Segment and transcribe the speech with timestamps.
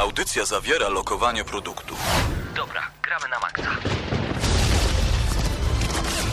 [0.00, 1.94] Audycja zawiera lokowanie produktu.
[2.56, 3.70] Dobra, gramy na maksa.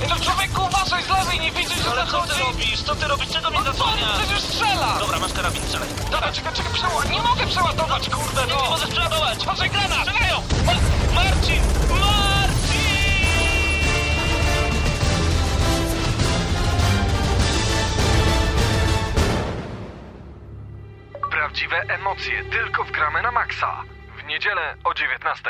[0.09, 2.43] No człowieku, uważaj z lewej, nie widzisz, że Ale co ty zachodzi?
[2.43, 2.81] robisz?
[2.83, 3.29] Co ty robisz?
[3.29, 4.17] Czego mnie On zasłaniasz?
[4.19, 4.97] przecież strzela!
[4.99, 5.87] Dobra, masz karabin, strzelaj.
[6.11, 7.11] Dobra, czekaj, czekaj, przeładuj.
[7.11, 8.69] Nie mogę przeładować, kurde, Nie no!
[8.69, 9.39] możesz przeładować!
[9.43, 9.99] Uważaj, granat!
[10.07, 10.43] Strzelają!
[10.65, 11.61] Ma- Marcin!
[11.89, 12.26] Marcin!
[21.47, 23.83] Prawdziwe emocje tylko w gramy na maksa.
[24.17, 25.49] W niedzielę o 19.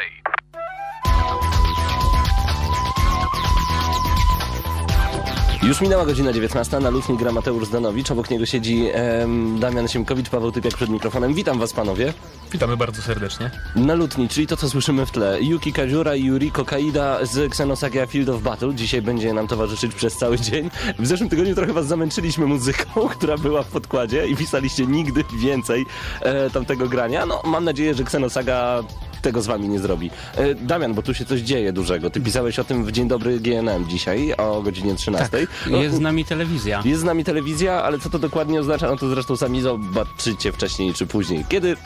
[5.68, 10.30] Już minęła godzina 19, na lutni gra Mateusz Zdanowicz, obok niego siedzi em, Damian Siemkowicz,
[10.30, 11.34] Paweł Typiak przed mikrofonem.
[11.34, 12.14] Witam was panowie.
[12.52, 13.52] Witamy bardzo serdecznie.
[13.76, 15.42] Na lutni, czyli to co słyszymy w tle.
[15.42, 18.76] Yuki Kajiura i Yuriko Kaida z Xenosaga Field of Battle.
[18.76, 20.70] Dzisiaj będzie nam towarzyszyć przez cały dzień.
[21.00, 25.86] W zeszłym tygodniu trochę was zamęczyliśmy muzyką, która była w podkładzie i pisaliście nigdy więcej
[26.22, 27.26] e, tamtego grania.
[27.26, 28.84] No, mam nadzieję, że Xenosaga
[29.22, 30.12] tego z wami nie zrobi.
[30.36, 32.10] E, Damian, bo tu się coś dzieje dużego.
[32.10, 35.48] Ty pisałeś o tym w Dzień Dobry GNM dzisiaj o godzinie 13.
[35.70, 36.82] No, Jest z nami telewizja.
[36.86, 40.94] Jest z nami telewizja, ale co to dokładnie oznacza, no to zresztą sami zobaczycie wcześniej
[40.94, 41.46] czy później.
[41.50, 41.78] Kiedy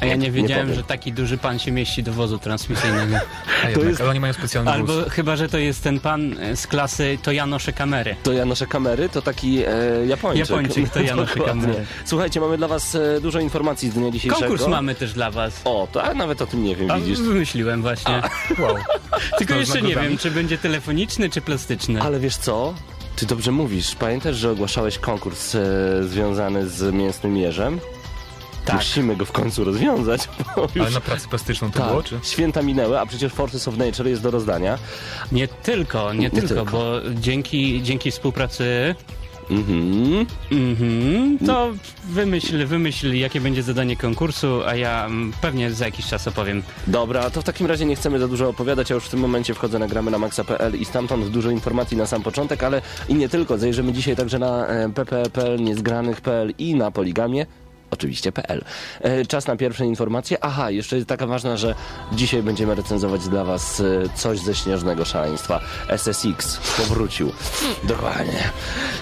[0.00, 0.76] A ja nie wiedziałem, powiem.
[0.80, 3.16] że taki duży pan się mieści do wozu transmisyjnego.
[3.64, 5.08] A jednak, jest- ale oni mają specjalny Albo wóz.
[5.12, 8.16] chyba, że to jest ten pan e, z klasy To ja noszę kamery.
[8.22, 9.70] to ja noszę kamery, to taki e,
[10.06, 10.48] Japończyk.
[10.50, 11.74] Japończyk, to ja noszę kamery.
[12.04, 14.40] Słuchajcie, mamy dla was e, dużo informacji z dnia dzisiejszego.
[14.40, 15.60] Konkurs mamy też dla was.
[15.64, 17.20] O, to a nawet o tym nie wiem, A widzisz.
[17.20, 18.22] wymyśliłem właśnie.
[18.58, 18.76] Wow.
[19.38, 22.02] Tylko z jeszcze nie wiem, czy będzie telefoniczny, czy plastyczny.
[22.02, 22.74] Ale wiesz co?
[23.16, 23.94] Ty dobrze mówisz.
[23.94, 25.60] Pamiętasz, że ogłaszałeś konkurs e,
[26.04, 27.80] związany z mięsnym jeżem?
[28.66, 28.76] Tak.
[28.76, 30.86] Musimy go w końcu rozwiązać, bo już...
[30.86, 32.18] Ale na pracę plastyczną to tak, było, czy?
[32.22, 34.78] święta minęły, a przecież Forces of Nature jest do rozdania.
[35.32, 36.64] Nie tylko, nie, Nie tylko, tylko.
[36.64, 38.94] bo dzięki, dzięki współpracy
[39.50, 40.26] Mhm.
[40.52, 41.70] mhm, to
[42.04, 46.62] wymyśl, wymyśl, jakie będzie zadanie konkursu, a ja mm, pewnie za jakiś czas opowiem.
[46.86, 49.54] Dobra, to w takim razie nie chcemy za dużo opowiadać, ja już w tym momencie
[49.54, 53.28] wchodzę na gramy na maxa.pl i stamtąd dużo informacji na sam początek, ale i nie
[53.28, 53.58] tylko.
[53.58, 57.46] Zajrzymy dzisiaj także na e, pp.pl, niezgranych.pl i na poligamie.
[57.90, 58.64] Oczywiście PL.
[59.00, 60.36] E, Czas na pierwsze informacje.
[60.40, 61.74] Aha, jeszcze jest taka ważna, że
[62.12, 65.60] dzisiaj będziemy recenzować dla Was e, coś ze śnieżnego szaleństwa.
[65.88, 67.32] SSX powrócił.
[67.84, 68.50] Dokładnie.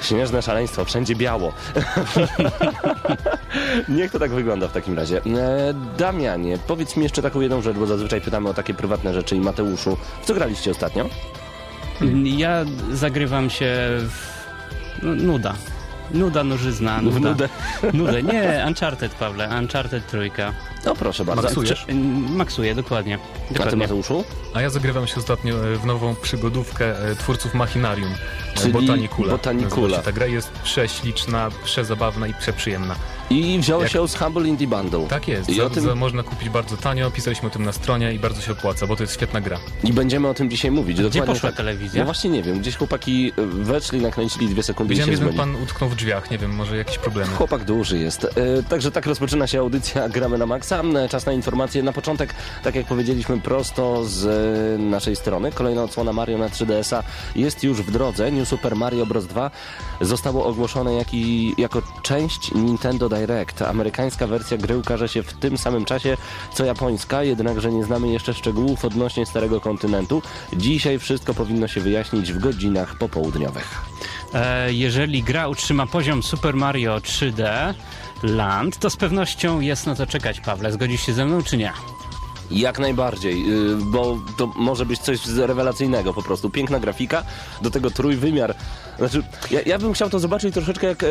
[0.02, 1.52] Śnieżne szaleństwo, wszędzie biało.
[3.88, 5.18] Niech to tak wygląda w takim razie.
[5.18, 9.36] E, Damianie, powiedz mi jeszcze taką jedną rzecz, bo zazwyczaj pytamy o takie prywatne rzeczy
[9.36, 9.96] i Mateuszu.
[10.22, 11.08] W co graliście ostatnio?
[12.24, 13.66] Ja zagrywam się
[14.00, 14.34] w...
[15.02, 15.54] No, nuda.
[16.10, 17.18] Nuda, nożyzna, nuda.
[17.18, 17.48] nudę.
[17.92, 18.22] Nudę.
[18.22, 19.48] Nie, Uncharted, Pawle.
[19.58, 20.52] Uncharted trójka.
[20.86, 21.42] No proszę bardzo.
[21.42, 21.86] Maksujesz?
[22.28, 23.14] Maksuję, dokładnie.
[23.14, 23.76] A ty dokładnie.
[23.78, 24.24] Mateuszu?
[24.54, 28.08] A ja zagrywam się ostatnio e, w nową przygodówkę e, twórców Machinarium.
[28.54, 29.32] e, Czyli Botanicula.
[29.32, 29.96] Botanicula.
[29.96, 32.94] się Ta gra jest prześliczna, przezabawna i przeprzyjemna.
[33.30, 35.06] I wziąłeś Jak- ją z Humble Indie Bundle.
[35.08, 35.48] Tak jest.
[35.50, 38.18] I Za, o tym- za, można kupić bardzo tanio, pisaliśmy o tym na stronie i
[38.18, 39.58] bardzo się opłaca, bo to jest świetna gra.
[39.84, 40.94] I będziemy o tym dzisiaj mówić.
[40.96, 41.56] Gdzie Dokładnie poszła tak.
[41.56, 41.98] telewizja?
[41.98, 42.58] No właśnie nie wiem.
[42.60, 46.38] Gdzieś chłopaki weszli, nakręcili dwie sekundy Widziałem, i się jeden pan utknął w drzwiach, nie
[46.38, 47.32] wiem, może jakieś problemy.
[47.32, 48.24] Chłopak duży jest.
[48.24, 50.73] E, Także tak rozpoczyna się audycja Gramy na Maxa.
[51.10, 51.82] Czas na informacje.
[51.82, 55.52] Na początek, tak jak powiedzieliśmy, prosto z e, naszej strony.
[55.52, 57.02] Kolejna odsłona Mario na 3DS-a
[57.36, 58.30] jest już w drodze.
[58.30, 59.26] New Super Mario Bros.
[59.26, 59.50] 2
[60.00, 63.62] zostało ogłoszone jak i, jako część Nintendo Direct.
[63.62, 66.16] Amerykańska wersja gry ukaże się w tym samym czasie
[66.54, 70.22] co japońska, jednakże nie znamy jeszcze szczegółów odnośnie Starego Kontynentu.
[70.52, 73.84] Dzisiaj wszystko powinno się wyjaśnić w godzinach popołudniowych.
[74.34, 77.74] E, jeżeli gra utrzyma poziom Super Mario 3D
[78.24, 80.72] Land, to z pewnością jest na to czekać, Pawle.
[80.72, 81.72] Zgodzisz się ze mną, czy nie?
[82.50, 86.50] Jak najbardziej, yy, bo to może być coś rewelacyjnego po prostu.
[86.50, 87.22] Piękna grafika,
[87.62, 88.54] do tego trójwymiar.
[88.98, 91.06] Znaczy, ja, ja bym chciał to zobaczyć troszeczkę jak e,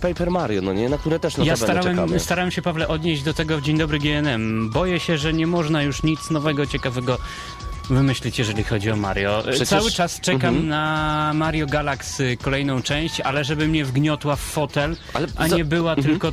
[0.00, 0.88] Paper Mario, no nie?
[0.88, 2.20] Na które też ja notabene starałem, czekamy.
[2.20, 4.70] starałem się, Pawle, odnieść do tego w Dzień Dobry GNM.
[4.70, 7.18] Boję się, że nie można już nic nowego, ciekawego
[7.90, 9.38] wymyślić, jeżeli chodzi o Mario.
[9.40, 10.68] E, Przecież- Cały czas czekam Mhm.
[10.68, 15.96] na Mario Galaxy kolejną część, ale żeby mnie wgniotła w fotel, Ale a nie była
[15.96, 16.32] tylko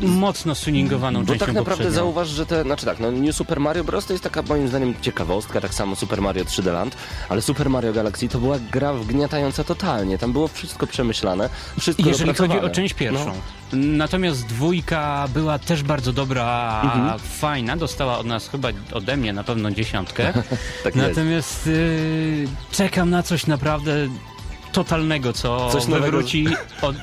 [0.00, 1.94] mocno stuningowaną Bo częścią tak naprawdę poprzednią.
[2.04, 4.06] zauważ, że te, znaczy tak, no New Super Mario Bros.
[4.06, 6.96] to jest taka moim zdaniem ciekawostka, tak samo Super Mario 3D Land,
[7.28, 11.48] ale Super Mario Galaxy to była gra wgniatająca totalnie, tam było wszystko przemyślane,
[11.80, 13.26] wszystko Jeżeli chodzi o część pierwszą.
[13.26, 13.32] No.
[13.72, 17.18] Natomiast dwójka była też bardzo dobra, Mhm.
[17.18, 17.76] fajna.
[17.76, 20.32] Dostała od nas chyba ode mnie na pewno dziesiątkę.
[20.84, 20.94] Tak.
[20.94, 23.92] Natomiast y, czekam na coś naprawdę
[24.72, 26.46] totalnego, co Coś wywróci
[26.82, 26.96] od,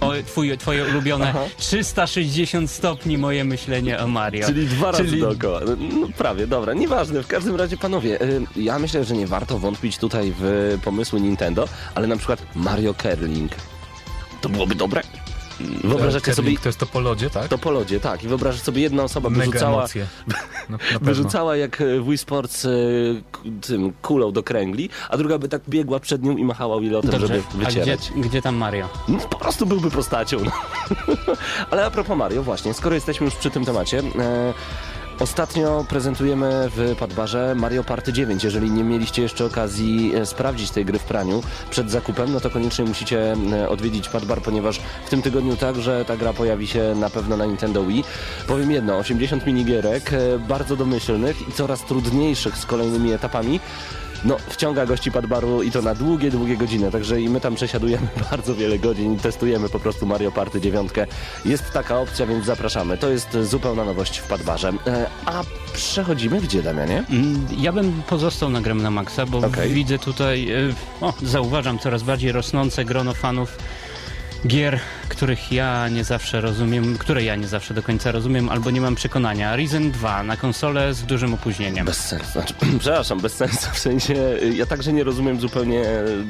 [0.00, 1.40] o, twój, twoje ulubione Aha.
[1.56, 4.46] 360 stopni moje myślenie o Mario.
[4.46, 5.60] Czyli dwa razy Czyli- dookoła.
[6.00, 7.22] No prawie, dobra, nieważne.
[7.22, 11.68] W każdym razie, panowie, y, ja myślę, że nie warto wątpić tutaj w pomysły Nintendo,
[11.94, 13.52] ale na przykład Mario Curling.
[14.40, 15.02] To byłoby dobre?
[15.60, 16.58] Wyobrażacie sobie...
[16.58, 17.48] To jest to po lodzie, tak?
[17.48, 18.24] To po lodzie, tak.
[18.24, 20.06] I wyobrażasz sobie, jedna osoba Mega wyrzucała, emocje.
[20.70, 22.68] No, wyrzucała jak e, w Wii Sports e,
[23.60, 27.26] tym kulą do kręgli, a druga by tak biegła przed nią i machała wilotem, Dobrze,
[27.26, 28.12] żeby a gdzie, wycierać.
[28.16, 28.88] gdzie tam Mario?
[29.08, 30.36] No, po prostu byłby postacią.
[30.44, 30.50] No.
[31.70, 34.54] Ale a propos Mario, właśnie, skoro jesteśmy już przy tym temacie, e,
[35.20, 38.44] ostatnio prezentujemy w Padbarze Mario Party 9.
[38.44, 42.50] Jeżeli nie mieliście jeszcze okazji e, sprawdzić tej gry w praniu przed zakupem, no to
[42.50, 47.10] koniecznie musicie e, odwiedzić Padbar, ponieważ w tym tygodniu także ta gra pojawi się na
[47.10, 48.04] pewno na Nintendo Wii.
[48.46, 53.60] Powiem jedno, 80 minigierek, e, bardzo domyślnych i coraz trudniejszych z kolejnymi etapami
[54.26, 58.06] no, wciąga gości Padbaru i to na długie, długie godziny, także i my tam przesiadujemy
[58.30, 60.90] bardzo wiele godzin i testujemy po prostu Mario Party 9.
[61.44, 62.98] Jest taka opcja, więc zapraszamy.
[62.98, 64.72] To jest zupełna nowość w Padbarze.
[64.86, 65.42] E, a
[65.72, 67.04] przechodzimy gdzie, Damianie?
[67.10, 69.70] Mm, Ja bym pozostał na Gram na Maxa, bo Okej.
[69.72, 73.58] widzę tutaj, y, o, zauważam coraz bardziej rosnące grono fanów
[74.46, 78.80] gier, których ja nie zawsze rozumiem, które ja nie zawsze do końca rozumiem, albo nie
[78.80, 79.56] mam przekonania.
[79.56, 81.86] Risen 2 na konsolę z dużym opóźnieniem.
[81.86, 82.32] Bez sensu.
[82.32, 84.14] Znaczy, przepraszam, bez sensu, w sensie
[84.54, 86.24] ja także nie rozumiem zupełnie y,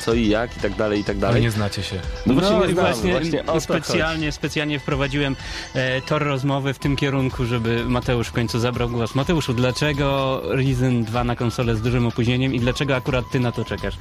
[0.00, 1.42] co i jak i tak dalej, i tak Ale dalej.
[1.42, 1.96] nie znacie się.
[2.26, 5.36] No, No nie i znamy, właśnie, właśnie o specjalnie, specjalnie wprowadziłem
[5.74, 9.14] e, tor rozmowy w tym kierunku, żeby Mateusz w końcu zabrał głos.
[9.14, 13.64] Mateuszu, dlaczego Risen 2 na konsolę z dużym opóźnieniem i dlaczego akurat ty na to
[13.64, 13.94] czekasz?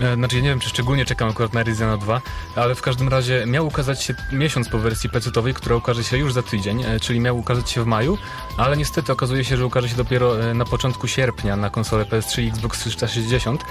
[0.00, 2.20] E, Znaczy, ja nie wiem, czy szczególnie czekam akurat na Ryzena 2,
[2.56, 6.32] ale w każdym razie miał ukazać się miesiąc po wersji pecetowej, która ukaże się już
[6.32, 8.18] za tydzień, e, czyli miał ukazać się w maju,
[8.56, 12.42] ale niestety okazuje się, że ukaże się dopiero e, na początku sierpnia na konsolę PS3
[12.42, 13.62] i Xbox 360.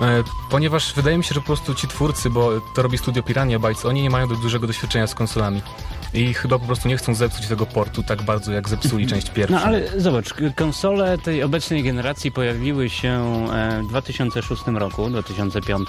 [0.00, 3.58] e, Ponieważ wydaje mi się, że po prostu ci twórcy, bo to robi studio Piranha
[3.58, 5.62] Bytes, oni nie mają do dużego doświadczenia z konsolami.
[6.14, 9.54] I chyba po prostu nie chcą zepsuć tego portu tak bardzo, jak zepsuli część pierwszą.
[9.56, 13.08] No ale zobacz, konsole tej obecnej generacji pojawiły się
[13.52, 15.88] e, w 2006 roku, 2005.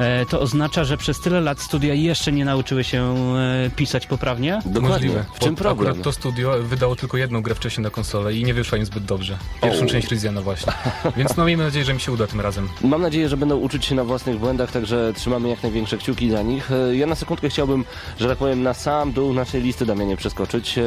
[0.00, 4.52] E, To oznacza, że przez tyle lat studia jeszcze nie nauczyły się e, pisać poprawnie?
[4.64, 4.88] Dokładnie.
[4.88, 5.24] Możliwe.
[5.34, 5.88] W czym problem?
[5.88, 9.04] Akurat to studio wydało tylko jedną grę wcześniej na konsolę i nie wyszła im zbyt
[9.04, 9.38] dobrze.
[9.62, 9.86] Pierwszą O.
[9.88, 10.72] część Ryziana właśnie.
[11.16, 12.68] Więc no miejmy nadzieję, że mi się uda tym razem.
[12.82, 16.42] Mam nadzieję, że będą uczyć się na własnych błędach, także trzymamy jak największe kciuki dla
[16.42, 16.70] nich.
[16.92, 17.84] Ja na sekundkę chciałbym,
[18.20, 20.78] że tak powiem, na sam dół naszej listy Damianie przeskoczyć.
[20.78, 20.82] E,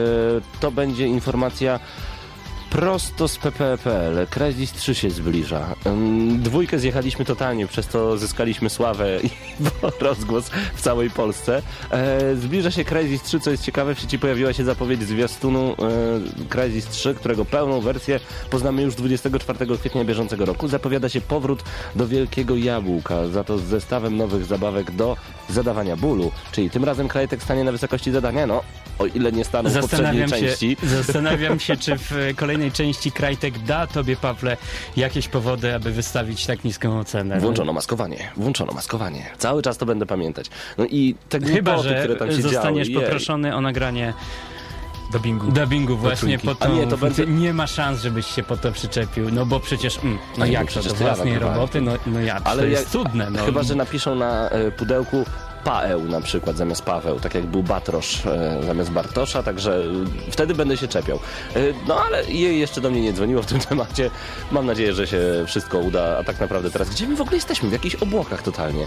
[0.59, 1.80] To będzie informacja
[2.69, 4.28] prosto z PPPL.
[4.30, 5.75] Crysis 3 się zbliża.
[6.38, 9.30] Dwójkę zjechaliśmy totalnie, przez to zyskaliśmy sławę i
[10.06, 11.62] rozgłos w całej Polsce.
[11.92, 15.75] E, Zbliża się Crysis 3, co jest ciekawe, w sieci pojawiła się zapowiedź zwiastunu
[16.40, 18.19] e, Crysis 3, którego pełną wersję
[18.50, 20.68] poznamy już 24 kwietnia bieżącego roku.
[20.68, 21.64] Zapowiada się powrót
[21.96, 25.18] do Wielkiego Jabłka, za to z zestawem nowych zabawek do
[25.50, 26.31] zadawania bólu.
[26.52, 28.64] Czyli tym razem Krajtek stanie na wysokości zadania, no
[29.00, 30.78] o ile nie stanął w poprzedniej się, części.
[30.84, 34.57] zastanawiam się, czy w e, kolejnej części Krajtek da tobie, Pawle,
[34.98, 37.39] jakieś powody, aby wystawić tak niską ocenę.
[37.39, 39.25] Włączono maskowanie, włączono maskowanie.
[39.38, 40.45] Cały czas to będę pamiętać.
[40.77, 43.01] No i te głupoty, Chyba, że które tam się zostaniesz działy.
[43.01, 43.04] jej.
[43.12, 44.13] poproszony o nagranie
[45.12, 45.51] Dubbingu.
[45.51, 46.68] dubbingu właśnie po to.
[46.68, 50.18] nie, to będzie- Nie ma szans, żebyś się po to przyczepił, no bo przecież, mm,
[50.38, 52.92] no jak no to, przecież do własnej roboty, no, no jak, Ale to jest jak-
[52.92, 53.30] cudne.
[53.30, 53.45] No.
[53.45, 55.25] Chyba, że napiszą na e, pudełku
[55.68, 59.75] Paeł na przykład zamiast Paweł, tak jak był Batrosz e, zamiast Bartosza, także
[60.28, 61.19] e, wtedy będę się czepiał.
[61.56, 64.10] E, no ale jej jeszcze do mnie nie dzwoniło w tym temacie.
[64.52, 67.69] Mam nadzieję, że się wszystko uda, a tak naprawdę teraz gdzie my w ogóle jesteśmy?
[67.69, 68.86] W jakichś obłokach totalnie.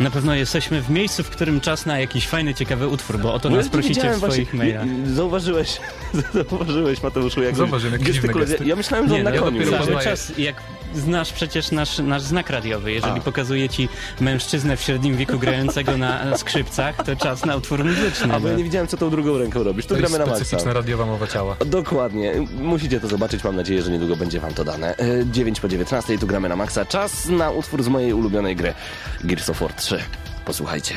[0.00, 3.38] Na pewno jesteśmy w miejscu, w którym czas na jakiś fajny, ciekawy utwór, bo o
[3.38, 4.86] to No, nas ja prosicie w swoich właśnie- mailach.
[4.86, 5.80] nie- Zauważyłeś,
[6.34, 8.64] zauważyłeś Mateuszu, jak Zauważyłem, gesty.
[8.64, 9.78] Ja myślałem, że on Nie, na no, koniu jedzie.
[9.78, 10.56] cały czas, jak
[10.96, 13.22] znasz przecież nasz, nasz znak radiowy, jeżeli A.
[13.22, 13.88] pokazuje ci
[14.20, 18.34] mężczyznę w średnim wieku grającego na skrzypcach, to czas na utwór muzyczny.
[18.34, 18.58] A bo ja no.
[18.58, 19.86] nie widziałem, co tą drugą ręką robisz.
[19.86, 20.44] To, To jest gramy na maksa.
[20.44, 21.56] specyficzna radiowa mowa ciała.
[21.66, 22.32] Dokładnie.
[22.60, 23.44] Musicie to zobaczyć.
[23.44, 24.96] Mam nadzieję, że niedługo będzie wam to dane.
[24.96, 26.84] E, 9 po 19 tu gramy na maksa.
[26.84, 28.74] Czas na utwór z mojej ulubionej gry
[29.24, 29.98] Gears of War 3.
[30.44, 30.94] Posłuchajcie.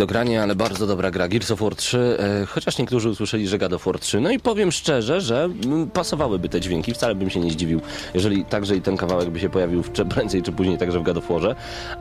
[0.00, 1.28] Ci to granie, ale bardzo dobra gra.
[1.28, 4.20] Gears of War 3, e, chociaż niektórzy usłyszeli, że God of War 3.
[4.20, 6.94] No i powiem szczerze, że mm, pasowałyby te dźwięki.
[6.94, 7.80] Wcale bym się nie zdziwił,
[8.14, 11.02] jeżeli także i ten kawałek by się pojawił w, czy prędzej czy później także w
[11.02, 11.54] God of Warze.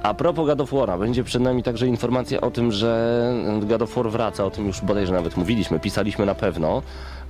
[0.03, 3.95] A propos God of War'a, będzie przed nami także informacja o tym, że God of
[3.95, 4.45] War wraca.
[4.45, 6.81] O tym już bodajże nawet mówiliśmy, pisaliśmy na pewno.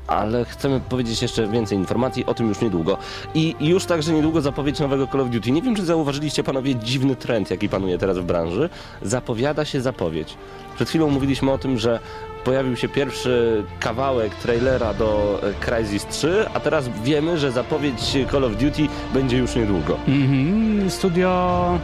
[0.07, 2.97] Ale chcemy powiedzieć jeszcze więcej informacji, o tym już niedługo.
[3.33, 5.51] I już także niedługo zapowiedź nowego Call of Duty.
[5.51, 8.69] Nie wiem, czy zauważyliście panowie dziwny trend, jaki panuje teraz w branży.
[9.01, 10.37] Zapowiada się zapowiedź.
[10.75, 11.99] Przed chwilą mówiliśmy o tym, że
[12.43, 18.43] pojawił się pierwszy kawałek trailera do e, Crysis 3, a teraz wiemy, że zapowiedź Call
[18.43, 19.97] of Duty będzie już niedługo.
[20.07, 21.79] Mhm, studio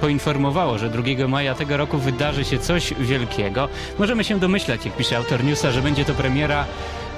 [0.00, 3.68] poinformowało, że 2 maja tego roku wydarzy się coś wielkiego.
[3.98, 6.64] Możemy się domyślać, jak pisze autor newsa, że będzie to premiera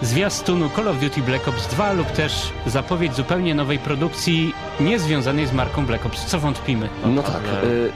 [0.02, 5.52] zwiastunu Call of Duty Black Ops 2 lub też zapowiedź zupełnie nowej produkcji niezwiązanej z
[5.52, 6.88] marką Black Ops, co wątpimy.
[7.04, 7.92] No tak, Ale- y,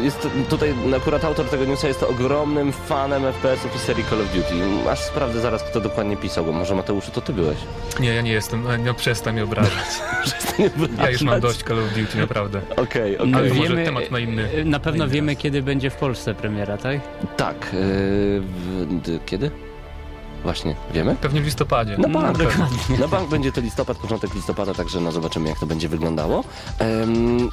[0.00, 4.26] y, jest tutaj akurat autor tego newsa jest ogromnym fanem FPS-ów i serii Call of
[4.34, 4.90] Duty.
[4.90, 6.52] Aż sprawdzę zaraz, kto dokładnie pisał go.
[6.52, 7.56] Może Mateuszu, to ty byłeś.
[8.00, 9.72] Nie, ja nie jestem, e, no przestań mnie obrażać.
[10.98, 12.60] Ja już mam dość Call of Duty, naprawdę.
[12.76, 13.34] Okej, okej.
[13.34, 15.42] Ale to może temat na inny- Na pewno na inny wiemy, raz.
[15.42, 17.00] kiedy będzie w Polsce premiera, tak?
[17.36, 17.70] Tak.
[17.74, 18.40] y,
[19.26, 19.50] kiedy?
[20.42, 21.16] Właśnie, wiemy?
[21.20, 21.98] Pewnie w listopadzie.
[21.98, 22.38] Na No, bank.
[22.38, 22.98] dokładnie.
[22.98, 26.44] Na bank będzie to listopad, początek listopada, także no zobaczymy, jak to będzie wyglądało.
[26.78, 27.50] Em,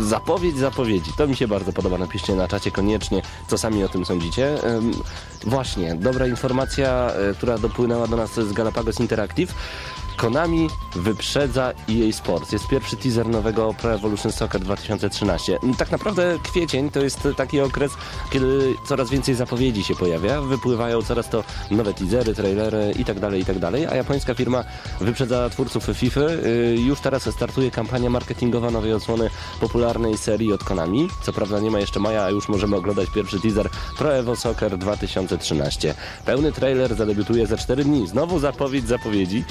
[0.00, 1.10] Zapowiedź zapowiedzi.
[1.18, 1.98] To mi się bardzo podoba.
[1.98, 4.54] Napiszcie na czacie koniecznie, co sami o tym sądzicie.
[5.44, 9.54] Właśnie, dobra informacja, e, która dopłynęła do nas z Galapagos Interactive.
[10.16, 12.52] Konami wyprzedza EA Sports.
[12.52, 15.58] Jest pierwszy teaser nowego Pro Evolution Soccer 2013.
[15.78, 17.92] Tak naprawdę kwiecień to jest taki okres,
[18.30, 20.40] kiedy coraz więcej zapowiedzi się pojawia.
[20.40, 23.56] Wypływają coraz to nowe teasery, trailery i tak dalej, i tak.
[23.90, 24.64] A japońska firma
[25.00, 26.20] wyprzedza twórców FIFA.
[26.20, 29.30] Y, Już teraz startuje kampania marketingowa nowej odsłony
[29.60, 31.08] popularnej serii od Konami.
[31.22, 33.68] Co prawda nie ma jeszcze maja, a już możemy oglądać pierwszy teaser
[33.98, 35.94] Pro Evo Soccer 2013.
[36.24, 38.08] Pełny trailer zadebiutuje za 4 dni.
[38.08, 39.44] Znowu zapowiedź zapowiedzi.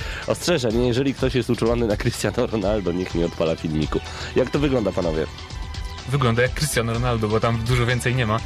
[0.56, 4.00] Ostrzeżenie, jeżeli ktoś jest uczulony na Cristiano Ronaldo, niech nie odpala filmiku.
[4.36, 5.26] Jak to wygląda, panowie?
[6.10, 8.40] Wygląda jak Cristiano Ronaldo, bo tam dużo więcej nie ma.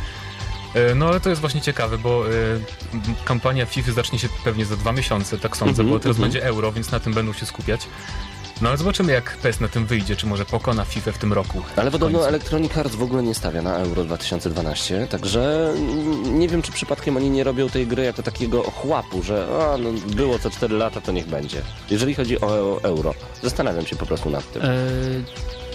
[0.73, 4.75] E, No ale to jest właśnie ciekawe, bo m, kampania FIFA zacznie się pewnie za
[4.75, 6.31] dwa miesiące, tak sądzę, Mhm, bo teraz mhm.
[6.31, 7.81] będzie euro, więc na tym będą się skupiać.
[8.61, 11.61] No ale zobaczymy jak PES na tym wyjdzie, czy może pokona FIFA w tym roku.
[11.75, 12.27] Ale podobno.
[12.27, 15.73] Electronic Arts w ogóle nie stawia na Euro 2012, także
[16.23, 19.89] nie wiem, czy przypadkiem oni nie robią tej gry jako takiego chłapu, że a, no,
[20.15, 21.61] było co 4 lata, to niech będzie.
[21.89, 23.13] Jeżeli chodzi o Euro.
[23.43, 24.61] Zastanawiam się po prostu nad tym.
[24.61, 24.67] E,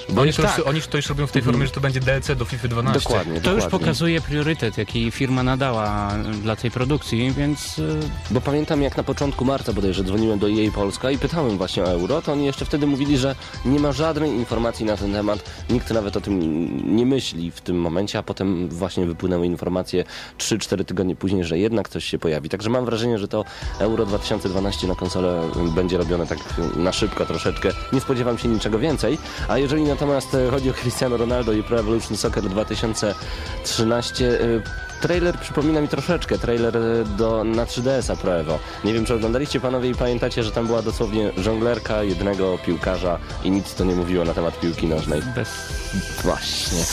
[0.08, 0.58] Bo oni, to tak.
[0.58, 3.00] już, oni to już robią w tej formie, że to będzie DLC do FIFA 12.
[3.00, 3.62] Dokładnie, To dokładnie.
[3.62, 7.82] już pokazuje priorytet, jaki firma nadała dla tej produkcji, więc e,
[8.30, 11.86] Bo pamiętam jak na początku marca bodajże dzwoniłem do jej Polska i pytałem właśnie o
[11.86, 13.34] euro, to oni jeszcze wtedy mówili, że
[13.64, 17.80] nie ma żadnej informacji na ten temat, nikt nawet o tym nie myśli w tym
[17.80, 20.04] momencie, a potem właśnie wypłynęły informacje
[20.38, 22.48] 3-4 tygodnie później, że jednak coś się pojawi.
[22.48, 23.44] Także mam wrażenie, że to
[23.78, 25.42] euro 2012 na konsolę
[25.74, 26.38] będzie robione tak
[26.76, 27.70] na szybko troszeczkę.
[27.92, 29.18] Nie spodziewam się niczego więcej,
[29.48, 35.38] a jeżeli natomiast e, chodzi o Cristiano Ronaldo i Pro Evolution Soccer 2013, e, Trailer
[35.38, 38.58] przypomina mi troszeczkę trailer e, do, na 3DS-a Pro Evo.
[38.84, 43.50] Nie wiem, czy oglądaliście panowie i pamiętacie, że tam była dosłownie żonglerka jednego piłkarza i
[43.50, 45.22] nic to nie mówiło na temat piłki nożnej.
[45.34, 45.48] bez...
[46.22, 46.84] Właśnie.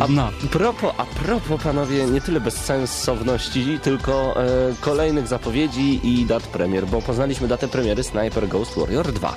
[0.00, 4.46] A No, propos, a propos panowie, nie tyle bezsensowności, tylko e,
[4.80, 9.36] kolejnych zapowiedzi i dat premier, bo poznaliśmy datę premiery Sniper Ghost Warrior 2.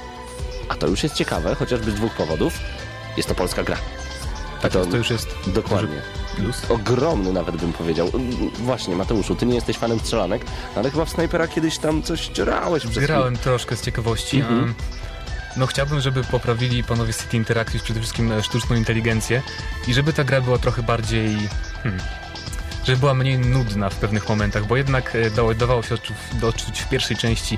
[0.70, 2.54] A to już jest ciekawe, chociażby z dwóch powodów.
[3.18, 3.78] Jest to polska gra.
[4.62, 6.02] Tak, to, to już jest Dokładnie.
[6.36, 6.62] plus.
[6.70, 8.12] Ogromny nawet bym powiedział.
[8.14, 12.22] Mm, Właśnie, Mateuszu, ty nie jesteś fanem strzelanek, ale chyba w Snipera kiedyś tam coś
[12.22, 14.40] ścierałeś przez Grałem troszkę z ciekawości.
[14.40, 14.74] Mhm.
[15.58, 19.42] No chciałbym, żeby poprawili panowie City Interactive przede wszystkim e, sztuczną inteligencję
[19.88, 21.38] i żeby ta gra była trochę bardziej...
[21.84, 22.02] Hmm,
[22.86, 26.82] żeby była mniej nudna w pewnych momentach, bo jednak e, dało, dawało się odczuć, odczuć
[26.82, 27.58] w pierwszej części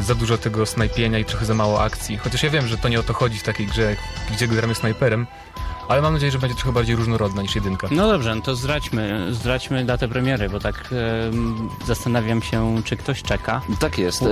[0.00, 2.16] za dużo tego snajpienia i trochę za mało akcji.
[2.16, 3.98] Chociaż ja wiem, że to nie o to chodzi w takiej grze, jak-
[4.36, 5.26] gdzie gramy snajperem,
[5.88, 7.88] ale mam nadzieję, że będzie trochę bardziej różnorodna niż jedynka.
[7.90, 10.90] no dobrze, no to zdradźmy, zdradźmy datę premiery, bo tak
[11.28, 13.60] em, zastanawiam się, czy ktoś czeka.
[13.80, 14.22] Tak jest.
[14.22, 14.26] e,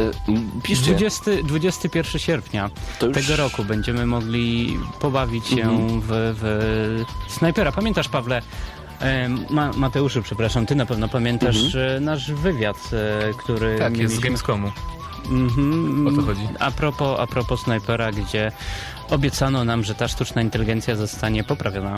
[0.63, 0.85] Piszcie.
[0.91, 2.71] 20, 21 sierpnia
[3.03, 6.01] już- tego roku będziemy mogli pobawić się Mhm.
[6.01, 7.73] w, w snajpera.
[7.73, 8.43] Pamiętasz, Pawle,
[9.51, 11.97] Ma, Mateuszu, przepraszam, ty na pewno pamiętasz Mhm.
[11.97, 14.71] e, nasz wywiad, e, który Tak, jest z mieliśmy.
[15.29, 15.51] Gamescomu.
[15.51, 16.07] Mhm.
[16.07, 16.49] O to chodzi.
[16.61, 18.53] A propos, a propos snajpera, gdzie
[19.11, 21.97] obiecano nam, że ta sztuczna inteligencja zostanie poprawiona.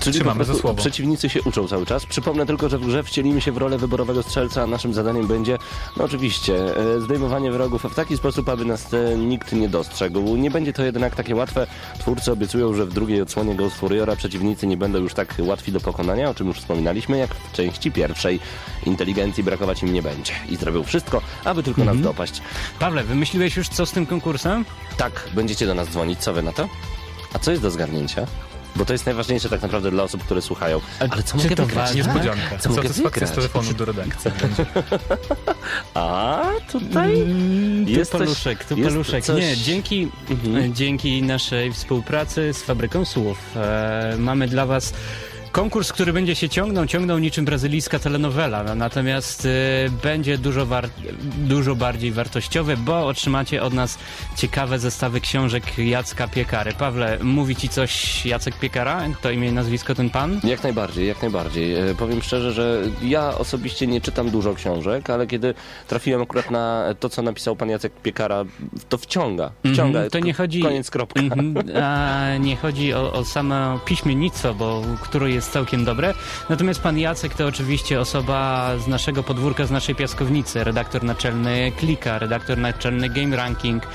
[0.00, 0.74] Czyli Trzymamy za słowo.
[0.74, 2.06] przeciwnicy się uczą cały czas.
[2.06, 5.58] Przypomnę tylko, że w grze wcielimy się w rolę wyborowego strzelca, a naszym zadaniem będzie,
[5.96, 10.36] no oczywiście, e, zdejmowanie wrogów w taki sposób, aby nas e, nikt nie dostrzegł.
[10.36, 11.66] Nie będzie to jednak takie łatwe.
[11.98, 15.80] Twórcy obiecują, że w drugiej odsłonie Ghost Warriora przeciwnicy nie będą już tak łatwi do
[15.80, 18.40] pokonania, o czym już wspominaliśmy, jak w części pierwszej.
[18.86, 20.32] Inteligencji brakować im nie będzie.
[20.48, 22.40] I zrobią wszystko, aby tylko nas dopaść.
[22.78, 24.64] Pawle, wymyśliłeś już co z tym konkursem?
[24.96, 26.18] Tak, będziecie do nas dzwonić.
[26.18, 26.68] Co wy na to?
[27.34, 28.26] A co jest do zgarnięcia?
[28.76, 30.80] Bo to jest najważniejsze tak naprawdę dla osób, które słuchają.
[31.10, 31.86] Ale co czy mogę to wygrać?
[31.86, 32.02] ważne?
[32.02, 32.58] Niespodzianka.
[32.58, 34.30] Co mogę Satysfakcja z telefonu do redakcji.
[35.94, 36.42] A
[36.72, 39.24] tutaj Mm, Jest paluszek, tu jest paluszek.
[39.24, 40.74] coś- Nie, dzięki, Mhm.
[40.74, 44.92] dzięki naszej współpracy z Fabryką Słów e, mamy dla Was
[45.52, 49.48] konkurs, który będzie się ciągnął, ciągnął niczym brazylijska telenowela, no, natomiast e,
[50.02, 50.88] będzie dużo, war,
[51.38, 53.98] dużo bardziej wartościowy, bo otrzymacie od nas
[54.36, 56.72] ciekawe zestawy książek Jacka Piekary.
[56.72, 59.02] Pawle, mówi Ci coś Jacek Piekara?
[59.22, 60.40] To imię i nazwisko ten pan?
[60.44, 61.74] Jak najbardziej, jak najbardziej.
[61.90, 65.54] E, Powiem szczerze, że ja osobiście nie czytam dużo książek, ale kiedy
[65.88, 68.44] trafiłem akurat na to, co napisał pan Jacek Piekara,
[68.88, 69.50] to wciąga.
[69.72, 69.98] Wciąga.
[69.98, 71.20] Mhm, to nie chodzi- Koniec, kropka.
[71.20, 76.14] Mhm, a nie chodzi o, o samo piśmiennictwo, bo które jest całkiem dobre.
[76.48, 82.18] Natomiast pan Jacek to oczywiście osoba z naszego podwórka, z naszej piaskownicy, redaktor naczelny Klika,
[82.18, 83.82] redaktor naczelny Game Ranking.
[83.82, 83.88] E,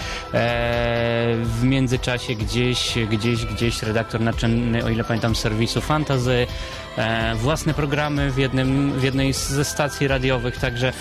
[1.43, 6.47] w międzyczasie gdzieś, gdzieś, gdzieś redaktor naczelny, o ile pamiętam, serwisu Fantazy.
[6.97, 10.93] E, własne programy w, jednym, w jednej ze stacji radiowych, także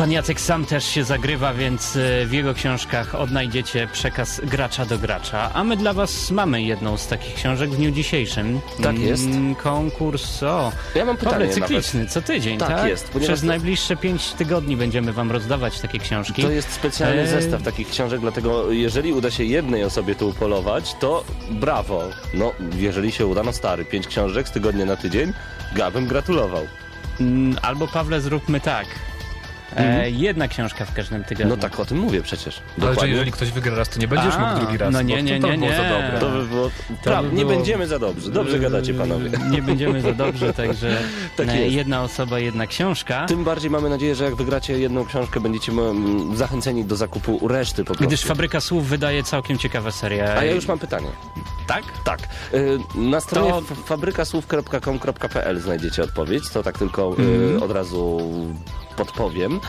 [0.00, 4.98] Pan Jacek sam też się zagrywa, więc e, w jego książkach odnajdziecie przekaz gracza do
[4.98, 5.50] gracza.
[5.54, 8.60] A my dla Was mamy jedną z takich książek w dniu dzisiejszym.
[8.82, 9.24] Tak jest.
[9.24, 11.54] Mm, Konkurs, o, Ja mam pytanie nawet.
[11.54, 12.88] cykliczny, co tydzień, Tak tak?
[12.88, 16.42] jest, Przez to- najbliższe pięć tygodni będziemy Wam rozdawać takie książki.
[16.42, 17.28] To jest specjalny Eee.
[17.28, 22.02] zestaw takich książek, dlatego jeżeli uda się jednej osobie tu upolować, to brawo.
[22.34, 25.32] No, jeżeli się uda, no stary, pięć książek z tygodnia na tydzień,
[25.76, 26.66] ja bym gratulował.
[27.20, 28.86] Mm, Albo Pawle, zróbmy tak.
[29.76, 31.56] E, jedna książka w każdym tygodniu.
[31.56, 32.56] No tak o tym mówię przecież.
[32.58, 33.12] Ale że Dokładnie.
[33.12, 34.92] jeżeli ktoś wygra raz, to nie będziesz A, mógł drugi raz.
[34.92, 35.76] no nie, bo nie, to, to nie, było nie.
[35.76, 36.18] za dobre.
[36.20, 36.70] To by było...
[37.04, 37.22] Pra...
[37.22, 38.30] Nie było- będziemy za dobrze.
[38.30, 39.30] Dobrze gadacie, panowie.
[39.50, 40.98] Nie będziemy za dobrze, także
[41.36, 41.74] Tak e, jest.
[41.74, 43.26] jedna osoba, jedna książka.
[43.26, 47.82] Tym bardziej mamy nadzieję, że jak wygracie jedną książkę, będziecie mm, zachęceni do zakupu reszty
[47.84, 48.04] po prostu.
[48.06, 50.34] Gdyż Fabryka Słów wydaje całkiem ciekawe serie.
[50.38, 51.08] A ja już mam pytanie.
[51.66, 51.82] Tak?
[52.04, 52.20] Tak.
[52.94, 56.48] Na stronie To- fabrykasłów.com.pl znajdziecie odpowiedź.
[56.50, 57.62] To tak tylko Mhm.
[57.62, 58.20] od razu
[59.00, 59.60] podpowiem.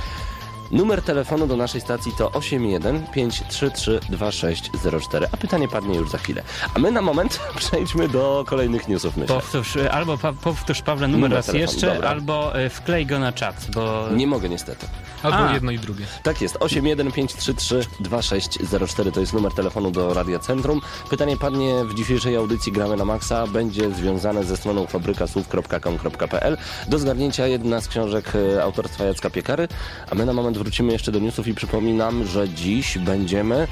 [0.71, 6.43] Numer telefonu do naszej stacji to 81 533 2604, a pytanie padnie już za chwilę.
[6.75, 9.35] A my na moment przejdźmy do kolejnych newsów, myślę.
[9.35, 12.09] Powtórz, e, albo pa, powtórz Pawle numer, Numer raz telefonu, jeszcze, dobra.
[12.09, 14.87] albo e, wklej go na czat, bo Nie mogę niestety.
[15.23, 15.53] Albo A.
[15.53, 16.05] jedno i drugie.
[16.23, 20.81] Tak jest, 81533 2604 to jest numer telefonu do Radia Centrum.
[21.09, 26.57] Pytanie padnie w dzisiejszej audycji Gramy na Maxa, będzie związane ze stroną fabrykasłów.com.pl.
[26.87, 29.67] Do zgarnięcia jedna z książek e, autorstwa Jacka Piekary,
[30.11, 33.67] a my na moment wrócimy jeszcze do newsów i przypominam, że dziś będziemy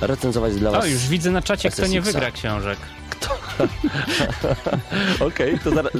[0.00, 0.84] recenzować dla Was...
[0.84, 2.12] O, już widzę na czacie, kto nie SSX-a.
[2.12, 2.78] wygra książek.
[5.28, 5.92] Okej, to zaraz,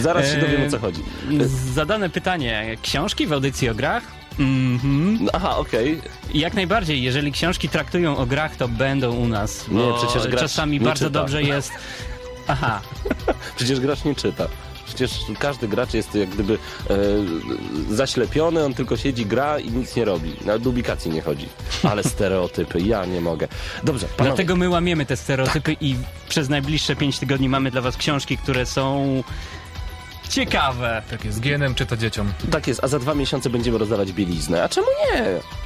[0.00, 1.02] zaraz się dowiem o co chodzi.
[1.74, 2.76] Zadane pytanie.
[2.82, 4.02] Książki w audycji o grach?
[4.38, 5.18] Mhm.
[5.20, 6.00] No, Aha, okej.
[6.34, 9.68] Jak najbardziej, jeżeli książki traktują o grach, to będą u nas.
[9.68, 11.20] Nie, przecież gracz czasami nie bardzo czyta.
[11.20, 11.72] dobrze jest.
[12.48, 12.80] Aha,
[13.56, 14.48] Przecież gracz nie czyta.
[14.86, 16.58] Przecież każdy gracz jest jak gdyby
[16.90, 16.96] e,
[17.94, 20.32] zaślepiony, on tylko siedzi, gra i nic nie robi.
[20.44, 21.48] Na publikacji nie chodzi.
[21.82, 23.48] Ale stereotypy, ja nie mogę.
[23.84, 24.30] Dobrze, panowie.
[24.30, 25.96] dlatego my łamiemy te stereotypy i
[26.28, 29.22] przez najbliższe pięć tygodni mamy dla was książki, które są
[30.28, 31.02] ciekawe.
[31.10, 32.32] Tak jest, GNM czyta dzieciom.
[32.50, 34.62] Tak jest, a za dwa miesiące będziemy rozdawać bieliznę.
[34.64, 35.22] A czemu nie?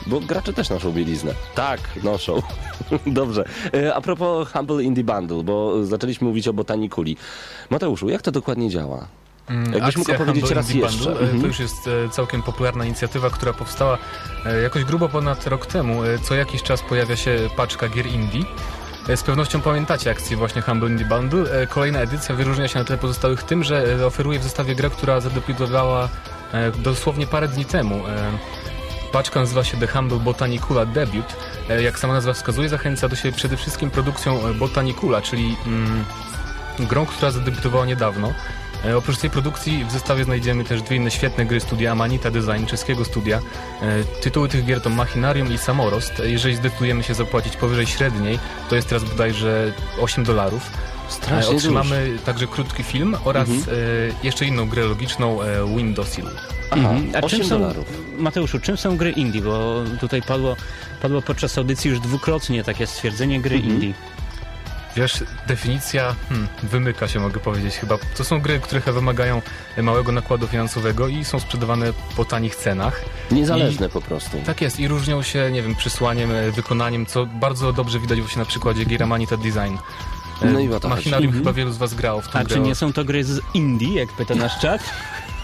[0.07, 1.35] Bo gracze też noszą bieliznę.
[1.55, 2.43] Tak, noszą.
[3.07, 3.45] Dobrze.
[3.75, 7.17] E, a propos Humble Indie Bundle, bo zaczęliśmy mówić o botanikuli.
[7.71, 9.07] Mateuszu, jak to dokładnie działa?
[9.49, 11.05] Mm, Jakbyś mógł opowiedzieć Humble raz Indie jeszcze.
[11.05, 11.41] Bundle, e, Mhm.
[11.41, 13.99] To już jest e, całkiem popularna inicjatywa, która powstała
[14.63, 16.01] jakoś grubo ponad rok temu.
[16.23, 18.41] Co jakiś czas pojawia się paczka gier indie.
[19.11, 21.63] E, Z pewnością pamiętacie akcję właśnie Humble Indie Bundle.
[21.63, 24.91] E, Kolejna edycja wyróżnia się na tle pozostałych tym, że e, oferuje w zestawie grę,
[24.91, 26.09] która zadebiutowała
[26.79, 28.03] dosłownie parę dni temu.
[29.13, 31.37] Paczka nazywa się The Humble Botanicula Debut.
[31.81, 36.05] Jak sama nazwa wskazuje, zachęca do siebie przede wszystkim produkcją Botanicula, czyli mm,
[36.79, 38.33] grą, która zadebiutowała niedawno.
[38.85, 42.67] E, Oprócz tej produkcji w zestawie znajdziemy też dwie inne świetne gry studia Amanita Design,
[42.67, 43.41] czeskiego studia.
[43.83, 46.21] E, Tytuły tych gier to Machinarium i Samorost.
[46.21, 48.39] E, Jeżeli zdecydujemy się zapłacić powyżej średniej,
[48.69, 50.71] to jest teraz bodajże 8 dolarów.
[51.09, 53.53] Strasznie Otrzymamy także krótki film oraz e,
[54.23, 55.39] jeszcze inną grę logiczną
[55.77, 56.27] Windowsill.
[56.71, 57.11] Aha, Mhm.
[57.15, 57.87] A 8 czym są, dolarów.
[58.19, 59.41] Mateuszu, czym są gry indie?
[59.41, 60.57] Bo tutaj padło,
[61.03, 63.75] padło podczas audycji już dwukrotnie takie stwierdzenie gry Mhm.
[63.75, 63.95] indie.
[64.97, 67.99] Wiesz, definicja hmm, wymyka się, mogę powiedzieć chyba.
[68.17, 69.43] To są gry, które wymagają
[69.83, 73.05] małego nakładu finansowego i są sprzedawane po tanich cenach.
[73.31, 74.39] Niezależne po prostu.
[74.47, 78.39] Tak jest i różnią się, nie wiem, przysłaniem, e, wykonaniem, co bardzo dobrze widać właśnie
[78.39, 79.77] na przykładzie gier Amanita Design.
[80.43, 80.89] E, No i chodzi.
[80.89, 82.55] Machinarium chyba wielu z was grało w tą A grę.
[82.57, 84.81] czy nie są to gry z Indii, jak pyta nasz czat?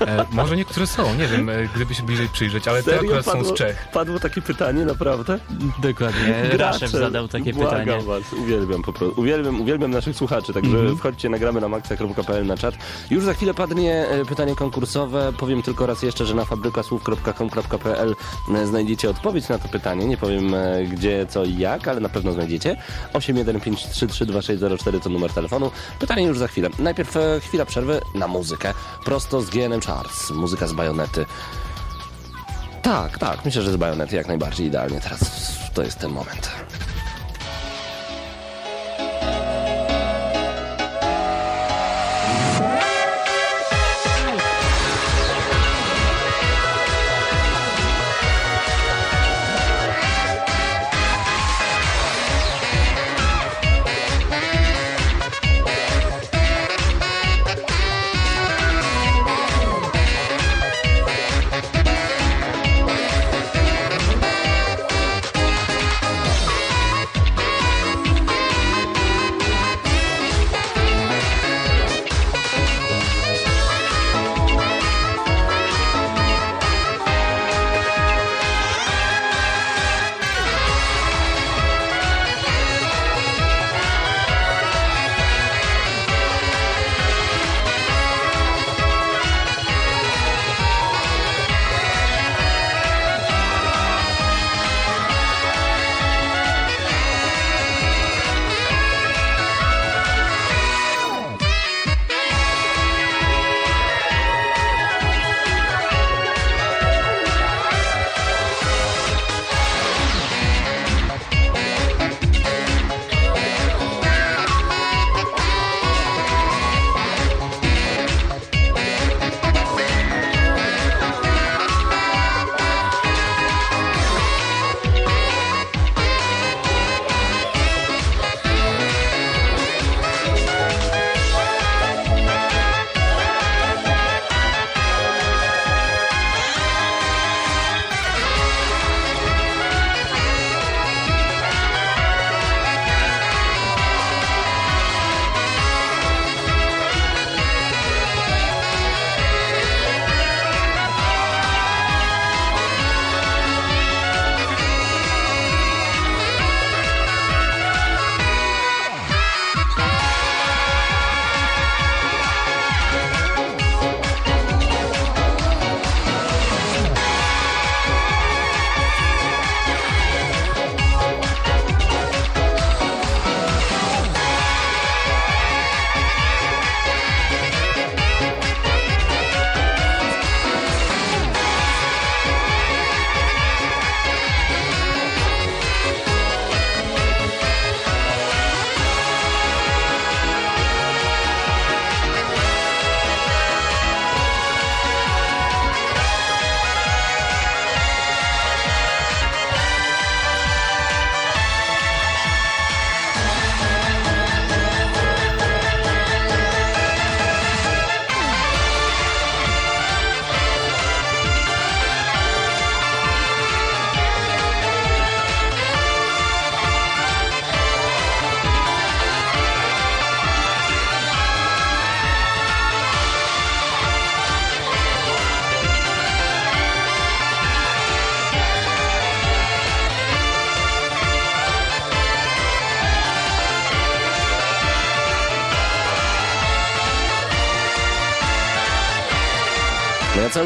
[0.01, 3.25] E, może niektóre są, nie wiem, e, gdyby się bliżej przyjrzeć, ale te Serio akurat
[3.25, 3.89] są padło, z Czech.
[3.93, 5.39] padło takie pytanie, naprawdę?
[5.83, 6.35] Dokładnie.
[6.57, 8.03] Raszew zadał takie błagam pytanie.
[8.03, 9.21] was, uwielbiam po prostu.
[9.21, 10.97] Uwielbiam, uwielbiam naszych słuchaczy, także Mhm.
[10.99, 12.75] wchodźcie, nagramy na maxa.pl na czat.
[13.11, 15.33] Już za chwilę padnie e, pytanie konkursowe.
[15.39, 18.15] Powiem tylko raz jeszcze, że na fabrykasłów.com.pl
[18.55, 20.07] e, znajdziecie odpowiedź na to pytanie.
[20.07, 20.55] Nie powiem
[20.93, 22.77] gdzie, co i jak, ale na pewno znajdziecie.
[23.15, 25.71] 815332604 to numer telefonu.
[25.99, 26.69] Pytanie już za chwilę.
[26.79, 28.75] Najpierw chwila przerwy na muzykę.
[29.05, 29.81] Prosto z GNM
[30.35, 31.27] Muzyka z bajonety.
[32.83, 35.01] Tak, tak, myślę, że z bajonety jak najbardziej idealnie.
[35.01, 35.21] Teraz
[35.75, 36.66] to jest ten moment.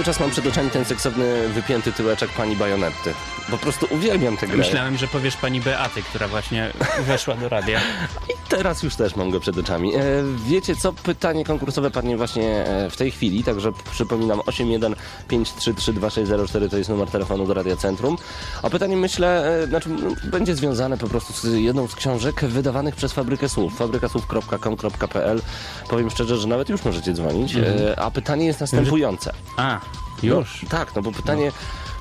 [0.00, 3.14] Cały czas mam przed oczami ten seksowny, wypięty tyłeczek pani Bajonetty.
[3.50, 4.56] Po prostu uwielbiam tę grę.
[4.56, 7.80] Myślałem, że powiesz pani Beaty, która właśnie weszła do radia.
[8.50, 9.94] Teraz już też mam go przed oczami.
[9.94, 10.00] E,
[10.46, 10.92] wiecie co?
[10.92, 17.46] Pytanie konkursowe padnie właśnie e, w tej chwili, także przypominam 815332604 to jest numer telefonu
[17.46, 18.16] do Radia Centrum.
[18.62, 22.96] A pytanie myślę, e, znaczy m, będzie związane po prostu z jedną z książek wydawanych
[22.96, 25.42] przez Fabrykę Słów, fabrykasłów.com.pl.
[25.88, 29.32] Powiem szczerze, że nawet już możecie dzwonić, e, a pytanie jest następujące.
[29.56, 29.80] A,
[30.22, 30.66] już.
[30.68, 31.52] Tak, no bo pytanie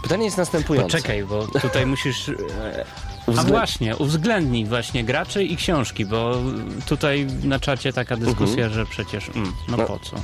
[0.02, 0.98] Pytanie jest następujące.
[0.98, 2.32] Poczekaj, bo tutaj musisz...
[3.38, 6.42] e, A właśnie, uwzględnij właśnie graczy i książki, bo
[6.88, 9.84] tutaj na czacie taka dyskusja, że przecież mm, no, No.
[9.86, 10.16] po co?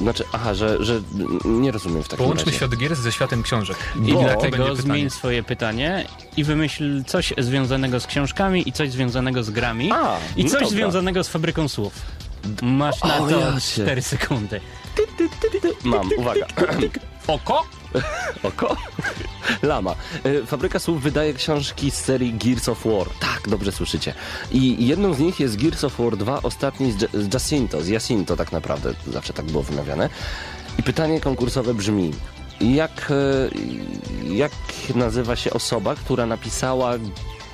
[0.00, 1.00] Znaczy, aha, że, że
[1.44, 2.56] nie rozumiem w takim Połączmy razie.
[2.56, 3.76] świat gier ze światem książek.
[4.06, 6.04] I Bo- dlatego zmień swoje pytanie
[6.36, 10.68] i wymyśl coś związanego z książkami i coś związanego z grami A, i coś dobra.
[10.68, 11.92] związanego z fabryką słów.
[12.62, 14.60] Masz na O, to ja się- 4 sekundy.
[15.84, 16.46] Mam, uwaga.
[17.26, 17.64] Oko?
[18.42, 18.76] Oko?
[19.62, 19.94] Lama.
[20.24, 23.06] E, Fabryka Słów wydaje książki z serii Gears of War.
[23.20, 24.14] Tak, dobrze słyszycie.
[24.52, 27.88] I jedną z nich jest Gears of War 2, ostatni z, Ja- z Jacinto, z
[27.88, 30.08] Jacinto tak naprawdę, zawsze tak było wymawiane.
[30.78, 32.10] I pytanie konkursowe brzmi,
[32.60, 34.52] jak, e, jak
[34.94, 36.92] nazywa się osoba, która napisała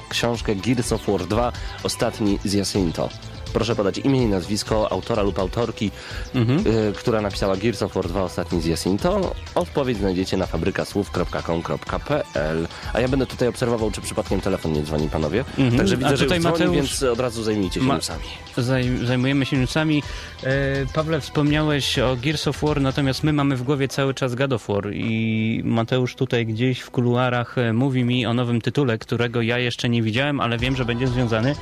[0.08, 3.08] książkę Gears of War 2, ostatni z Jacinto?
[3.52, 5.90] Proszę podać imię i nazwisko autora lub autorki,
[6.34, 9.34] y, która napisała Gears of War 2 ostatni z Jacinto.
[9.54, 15.44] Odpowiedź znajdziecie na fabrykasłów.com.pl A ja będę tutaj obserwował, czy przypadkiem telefon nie dzwoni, panowie.
[15.58, 15.76] Mhm.
[15.76, 18.24] Także A widzę, że tutaj już dzwoni, Mateusz- więc od razu zajmijcie się Ma- newsami.
[18.58, 20.02] Zaj- zajmujemy się newsami.
[20.42, 24.52] E, Pawle, wspomniałeś o Gears of War, natomiast my mamy w głowie cały czas God
[24.52, 29.42] of War i Mateusz tutaj gdzieś w kuluarach e, mówi mi o nowym tytule, którego
[29.42, 31.54] ja jeszcze nie widziałem, ale wiem, że będzie związany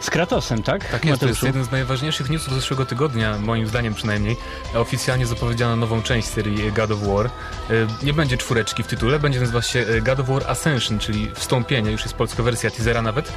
[0.00, 0.84] z Kratosem, tak?
[0.90, 4.36] Tak jest, to jest jeden z najważniejszych newsów zeszłego tygodnia, moim zdaniem przynajmniej.
[4.74, 7.26] Oficjalnie zapowiedziano nową część serii God of War.
[7.26, 7.30] E,
[8.02, 11.90] Nie będzie czwóreczki w tytule, będzie nazywać się e, God of War Ascension, czyli wstąpienie,
[11.90, 13.32] już jest polska wersja teasera nawet.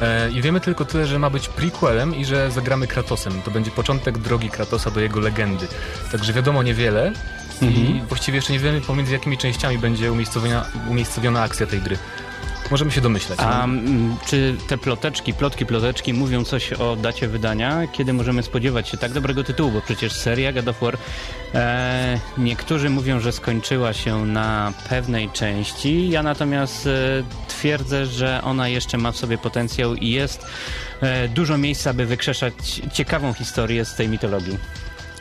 [0.00, 3.42] E, I wiemy tylko tyle, że ma być prequelem i że zagramy Kratosem.
[3.42, 5.68] To będzie początek drogi Kratosa do jego legendy.
[6.12, 7.12] Także wiadomo niewiele
[7.62, 11.98] i właściwie jeszcze nie wiemy pomiędzy jakimi częściami będzie umiejscowiona, umiejscowiona akcja tej gry.
[12.70, 13.38] Możemy się domyślać.
[13.42, 17.86] A mm, czy te ploteczki, plotki, ploteczki mówią coś o dacie wydania?
[17.92, 19.70] Kiedy możemy spodziewać się tak dobrego tytułu?
[19.70, 20.96] Bo przecież seria God of War,
[21.54, 26.10] e, niektórzy mówią, że skończyła się na pewnej części.
[26.10, 26.90] Ja natomiast e,
[27.48, 30.46] twierdzę, że ona jeszcze ma w sobie potencjał i jest
[31.00, 32.54] e, dużo miejsca, by wykrzeszać
[32.92, 34.58] ciekawą historię z tej mitologii.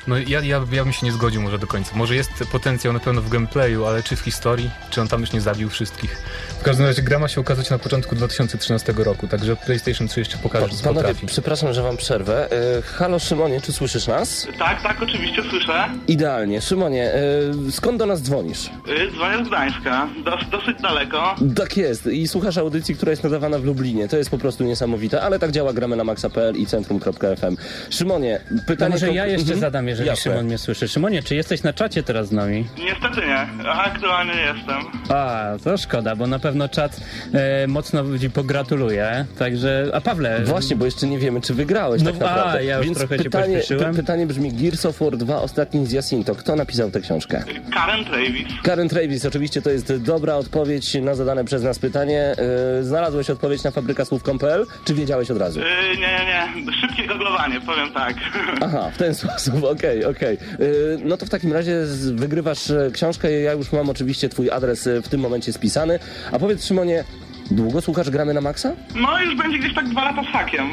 [0.08, 1.91] No ja, ja, ja bym się nie zgodził może do końca.
[1.96, 4.70] Może jest potencjał na pewno w gameplayu, ale czy w historii?
[4.89, 6.18] Czy on tam już nie zabił wszystkich?
[6.60, 10.38] W każdym razie gra ma się ukazać na początku 2013 roku, także PlayStation 3 jeszcze
[10.38, 11.28] pokaże, co Panowie, potrafi.
[11.28, 12.52] przepraszam, że wam przerwę.
[12.78, 14.48] E, Halo Szymonie, czy słyszysz nas?
[14.60, 15.88] Tak, tak, oczywiście słyszę.
[16.08, 16.62] Idealnie.
[16.62, 18.65] Szymonie, e, skąd do nas dzwonisz?
[18.65, 21.36] Y, Dzwonię z Gdańska, Dos, dosyć daleko.
[21.56, 22.06] Tak jest.
[22.08, 24.08] I słuchasz audycji, która jest nadawana w Lublinie.
[24.08, 27.58] To jest po prostu niesamowite, ale tak działa gramy na maxa.pl i centrum.fm.
[27.89, 28.91] Szymonie, To pytanie...
[28.91, 29.60] może ja jeszcze Mhm.
[29.60, 30.32] zadam, jeżeli Jasne.
[30.32, 30.88] Szymon mnie słyszy.
[30.88, 32.68] Szymonie, czy jesteś na czacie teraz z nami?
[32.78, 34.82] Niestety nie, aktualnie nie jestem.
[35.10, 36.98] A, to szkoda, bo na pewno czat
[37.34, 39.26] e, mocno ci pogratuluje.
[39.40, 42.58] Także, a Pawle, Właśnie, bo jeszcze nie wiemy, czy wygrałeś No, tak naprawdę.
[42.60, 43.96] a, ja już Więc trochę cię pytanie, pośpieszyłem.
[43.96, 46.36] pytanie brzmi Gears of War 2, ostatni z Jacinto.
[46.36, 47.44] Kto napisał tę książkę?
[47.74, 48.48] Karen Travis.
[48.64, 52.36] Karen Travis, oczywiście to jest dobra odpowiedź na zadane przez nas pytanie.
[52.78, 55.60] Yy, znalazłeś odpowiedź na fabrykasłów.pl, czy wiedziałeś od razu?
[55.60, 58.16] Y, nie, nie, nie, szybkie googlowanie, powiem tak.
[58.62, 60.38] Aha, w ten sposób, okej, okej.
[60.60, 61.76] Yy, No to w takim razie
[62.13, 63.32] wygrywasz e, książkę.
[63.32, 66.00] Ja już mam oczywiście twój adres e, w tym momencie spisany.
[66.32, 67.04] A powiedz Szymonie,
[67.52, 68.71] długo słuchasz gramy na maksa?
[68.95, 70.67] No już będzie gdzieś tak dwa lata z hakiem,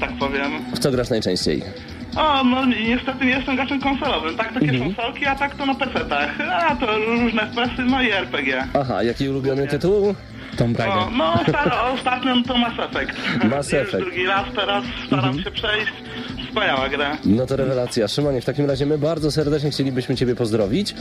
[0.00, 0.50] tak powiem.
[0.74, 1.62] W co grasz najczęściej?
[2.16, 4.94] O, no niestety nie jestem graczem konsolowym, tak, takie Mhm.
[4.94, 6.40] konsolki, a tak to na PC-tach.
[6.52, 8.64] A, to różne FPS-y, no i RPG.
[8.80, 10.14] Aha, jaki ulubiony tytuł?
[10.56, 11.12] Tomb Raider.
[11.16, 13.12] No staro, ostatnio to Mass Effect.
[13.50, 13.94] Mass Już Effect.
[13.94, 14.04] Mhm.
[14.04, 15.92] drugi raz teraz staram się przejść.
[16.52, 17.18] Wspaniała gra.
[17.24, 18.08] No to rewelacja.
[18.08, 20.94] Szymonie, w takim razie my bardzo serdecznie chcielibyśmy Ciebie pozdrowić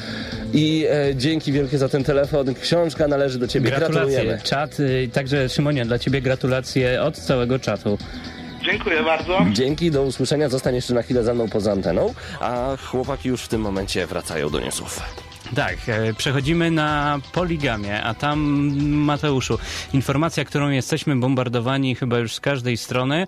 [0.54, 2.54] i e, dzięki wielkie za ten telefon.
[2.54, 3.70] Książka należy do Ciebie.
[3.70, 4.12] Gratulacje.
[4.12, 4.42] Gratulujemy.
[4.44, 7.98] Czat, y, także Szymonie, dla ciebie gratulacje od całego czatu.
[8.66, 9.46] Dziękuję bardzo.
[9.52, 10.50] Dzięki, do usłyszenia.
[10.50, 14.50] Zostań jeszcze na chwilę za mną poza anteną, a chłopaki już w tym momencie wracają
[14.50, 15.02] do newsów.
[15.56, 18.40] Tak, e, przechodzimy na poligamię, a tam
[18.90, 19.58] Mateuszu,
[19.94, 23.28] informacja, którą jesteśmy bombardowani chyba już z każdej strony,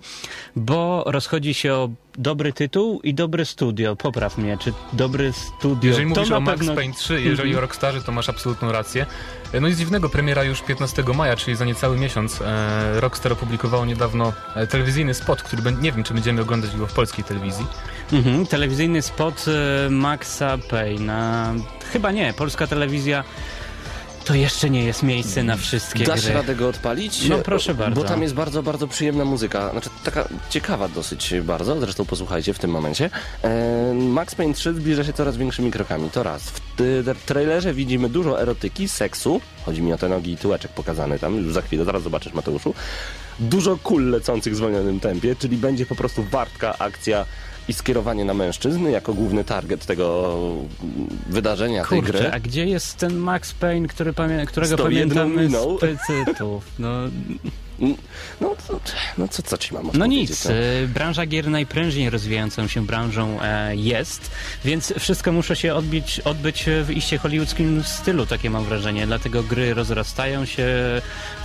[0.56, 3.96] bo rozchodzi się o dobry tytuł i dobre studio.
[3.96, 5.88] Popraw mnie, czy dobry studio?
[5.88, 9.06] Jeżeli mówisz o Max pewno- Payne 3, jeżeli o Rockstarze, to masz absolutną rację.
[9.52, 12.40] E, No nic dziwnego, premiera już 15 maja, czyli za niecały miesiąc.
[12.40, 14.32] E, Rockstar opublikowało niedawno
[14.70, 17.66] telewizyjny spot, który nie wiem, czy będziemy oglądać go w polskiej telewizji.
[18.12, 19.44] Mhm, telewizyjny spot
[19.90, 21.54] Maxa Payna.
[21.92, 23.24] Chyba nie, polska telewizja
[24.24, 26.34] to jeszcze nie jest miejsce na wszystkie Dasz gry.
[26.34, 27.28] radę go odpalić?
[27.28, 28.02] No, proszę bardzo.
[28.02, 29.70] Bo tam jest bardzo, bardzo przyjemna muzyka.
[29.70, 33.10] Znaczy taka ciekawa dosyć bardzo, zresztą posłuchajcie w tym momencie.
[33.42, 36.42] E, Max Payne 3 zbliża się coraz większymi krokami, to raz.
[36.42, 39.40] W t- trailerze widzimy dużo erotyki, seksu.
[39.66, 42.74] Chodzi mi o te nogi i tyłeczek pokazany tam, już za chwilę, zaraz zobaczysz Mateuszu.
[43.40, 47.24] Dużo kul lecących w zwolnionym tempie, czyli będzie po prostu wartka akcja
[47.68, 50.34] i skierowanie na mężczyzn jako główny target tego
[51.26, 52.32] wydarzenia, tej Kurczę, gry.
[52.32, 56.64] a gdzie jest ten Max Payne, który pamię- którego pamiętamy z pecytów?
[56.78, 56.88] No,
[58.40, 58.80] No, to,
[59.18, 60.50] no co, co ci mam no nic, no?
[60.52, 64.30] y, branża gier najprężniej rozwijającą się branżą e, jest,
[64.64, 69.06] więc wszystko muszę się odbić, odbyć w iście hollywoodzkim stylu, takie mam wrażenie.
[69.06, 70.66] Dlatego gry rozrastają się,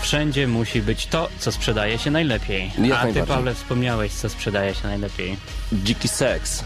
[0.01, 2.71] wszędzie musi być to, co sprzedaje się najlepiej.
[2.83, 3.23] Jak A ty.
[3.23, 5.37] Pawle, wspomniałeś, co sprzedaje się najlepiej.
[5.73, 6.63] Dziki seks.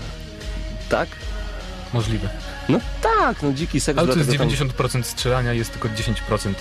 [0.90, 1.10] Tak?
[1.94, 2.30] Możliwe.
[2.70, 4.00] No tak, no dziki seks.
[4.00, 6.54] Ale to jest dlatego tam- 90% strzelania, jest tylko 10%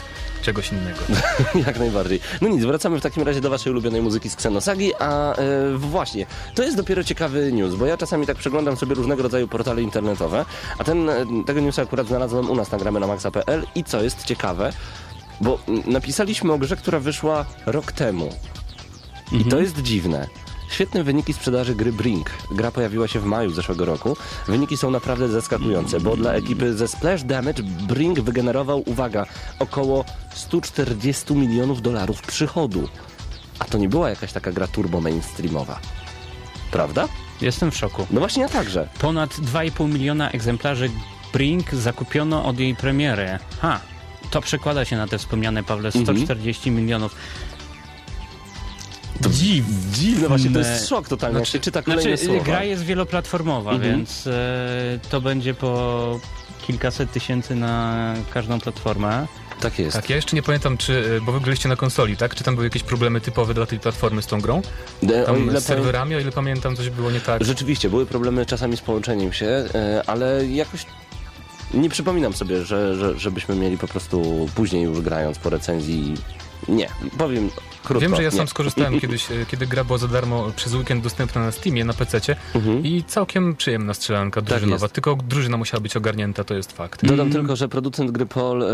[0.42, 1.00] czegoś innego.
[1.66, 2.20] Jak najbardziej.
[2.40, 6.26] No nic, wracamy w takim razie do waszej ulubionej muzyki z Xenosagi, a e, właśnie,
[6.54, 10.44] to jest dopiero ciekawy news, bo ja czasami tak przeglądam sobie różnego rodzaju portale internetowe,
[10.78, 14.02] a ten, e, tego newsa akurat znalazłem u nas na gramy na maxa.pl i co
[14.02, 14.72] jest ciekawe,
[15.40, 18.28] bo napisaliśmy o grze, która wyszła rok temu.
[19.32, 20.28] I to jest dziwne.
[20.72, 22.30] Świetne wyniki sprzedaży gry Brink.
[22.50, 24.16] Gra pojawiła się w maju zeszłego roku.
[24.48, 29.26] Wyniki są naprawdę zaskakujące, bo dla ekipy ze Splash Damage Brink wygenerował, uwaga,
[29.58, 30.04] około
[30.34, 32.88] 140 milionów dolarów przychodu.
[33.58, 35.78] A to nie była jakaś taka gra turbo mainstreamowa.
[36.70, 37.08] Prawda?
[37.40, 38.06] Jestem w szoku.
[38.10, 38.88] No właśnie ja także.
[39.00, 40.90] Ponad 2,5 miliona egzemplarzy
[41.32, 43.38] Brink zakupiono od jej premiery.
[43.60, 43.80] Ha!
[44.30, 46.16] To przekłada się na te wspomniane, Pawle, Mhm.
[46.16, 46.70] 140
[49.20, 49.36] milionów.
[49.38, 52.44] Dziw, dziwne, właśnie to jest Znaczy- szok totalny, jak się czyta kolejne Znaczy, słowa.
[52.44, 53.90] gra jest wieloplatformowa, Mhm.
[53.96, 56.20] więc e, to będzie po
[56.66, 59.26] kilkaset tysięcy na każdą platformę.
[59.60, 59.96] Tak jest.
[59.96, 62.34] Tak, ja jeszcze nie pamiętam, czy, bo wy graliście na konsoli, tak?
[62.34, 64.62] Czy tam były jakieś problemy typowe dla tej platformy z tą grą?
[65.10, 67.44] E, o Tam ile z serwerami, o ile pamiętam, coś było nie tak.
[67.44, 70.86] Rzeczywiście, były problemy czasami z połączeniem się, e, ale jakoś
[71.74, 76.14] nie przypominam sobie, że, że, żebyśmy mieli po prostu później już grając po recenzji.
[76.68, 77.50] Nie, powiem
[77.84, 78.00] krótko.
[78.00, 78.36] Wiem, że ja nie.
[78.36, 81.92] sam skorzystałem kiedyś, e, kiedy gra była za darmo przez weekend dostępna na Steamie, na
[81.94, 82.12] PC
[82.54, 82.84] Mhm.
[82.86, 84.84] i całkiem przyjemna strzelanka drużynowa.
[84.84, 84.94] jest.
[84.94, 87.06] Tylko drużyna musiała być ogarnięta, to jest fakt.
[87.06, 88.66] Dodam tylko, że producent gry Paul e,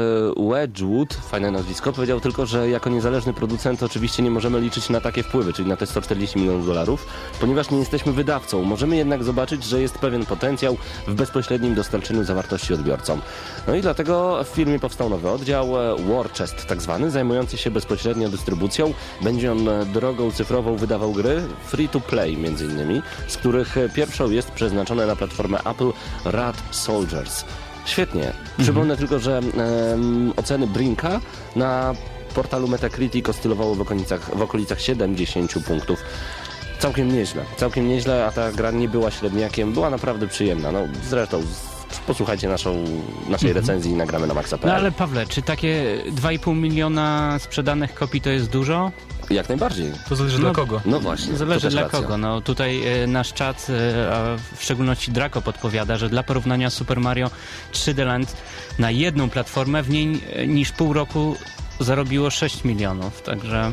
[0.50, 5.22] Wedgwood, fajne nazwisko, powiedział tylko, że jako niezależny producent oczywiście nie możemy liczyć na takie
[5.22, 7.06] wpływy, czyli na te 140 milionów dolarów,
[7.40, 8.62] ponieważ nie jesteśmy wydawcą.
[8.62, 13.20] Możemy jednak zobaczyć, że jest pewien potencjał w bezpośrednim dostarczeniu zawartości odbiorcom.
[13.66, 17.70] No i dlatego w firmie powstał nowy oddział, e, War Chest tak zwany, zajmujący się
[17.70, 18.92] bezpośrednio dystrybucją.
[19.20, 24.50] Będzie on drogą cyfrową wydawał gry free to play między innymi, z których pierwszą jest
[24.50, 25.92] przeznaczone na platformę Apple
[26.24, 27.44] Rat Soldiers.
[27.84, 28.32] Świetnie.
[28.58, 31.20] Przypomnę tylko, że em, oceny Brinka
[31.56, 31.94] na
[32.34, 35.98] portalu Metacritic oscylowało w okolicach, w okolicach 70 punktów.
[36.78, 40.72] Całkiem nieźle, całkiem nieźle, a ta gra nie była średniakiem, była naprawdę przyjemna.
[40.72, 41.42] No zresztą
[42.08, 42.84] posłuchajcie naszą,
[43.28, 44.70] naszej recenzji i nagramy na maxa.pl.
[44.70, 48.90] No ale Pawle, czy takie 2,5 miliona sprzedanych kopii to jest dużo?
[49.30, 49.92] Jak najbardziej.
[50.08, 50.80] To zależy dla kogo.
[50.84, 51.32] No właśnie.
[51.32, 52.00] to Zależy dla racja.
[52.00, 52.18] kogo.
[52.18, 57.00] No tutaj e, nasz czat, e, a w szczególności Draco podpowiada, że dla porównania Super
[57.00, 57.30] Mario
[57.72, 58.36] 3D Land
[58.78, 61.36] na jedną platformę w niej e, niż pół roku
[61.80, 63.72] zarobiło 6 milionów, także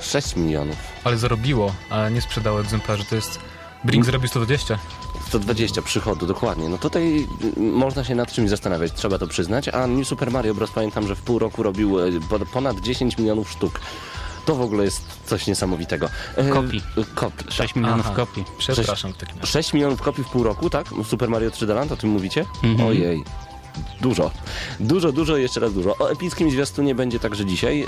[0.00, 0.76] 6 milionów.
[1.04, 3.04] Ale zarobiło, a nie sprzedało egzemplarzy.
[3.04, 3.38] To jest...
[3.84, 4.78] Brink zarobił 120.
[5.28, 6.68] 120 przychodu, dokładnie.
[6.68, 9.68] No tutaj y, można się nad czymś zastanawiać, trzeba to przyznać.
[9.68, 10.70] A New Super Mario Bros.
[10.70, 13.80] pamiętam, że w pół roku robił e, po- ponad 10 milionów sztuk.
[14.46, 16.08] To w ogóle jest coś niesamowitego.
[16.36, 16.82] E, Kopii.
[17.14, 17.46] Kopii.
[17.52, 17.76] 6 tak.
[17.82, 18.16] milionów Aha.
[18.16, 18.44] kopii.
[18.58, 19.52] Przepraszam w takim razie.
[19.52, 20.86] 6 milionów kopii w pół roku, tak?
[21.04, 22.44] Super Mario 3D Land, o tym mówicie?
[22.64, 22.88] Mhm.
[22.88, 23.24] Ojej.
[24.00, 24.30] Dużo.
[24.80, 25.96] Dużo, dużo jeszcze raz dużo.
[25.98, 27.82] O epickim zwiastunie będzie także dzisiaj.
[27.82, 27.86] E,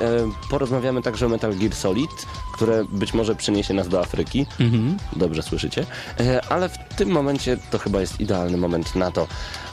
[0.51, 2.11] porozmawiamy także o Metal Gear Solid,
[2.53, 4.47] które być może przyniesie nas do Afryki.
[4.61, 4.97] Mhm.
[5.17, 5.87] Dobrze słyszycie.
[6.21, 9.27] E, ale w tym momencie to chyba jest idealny moment na to,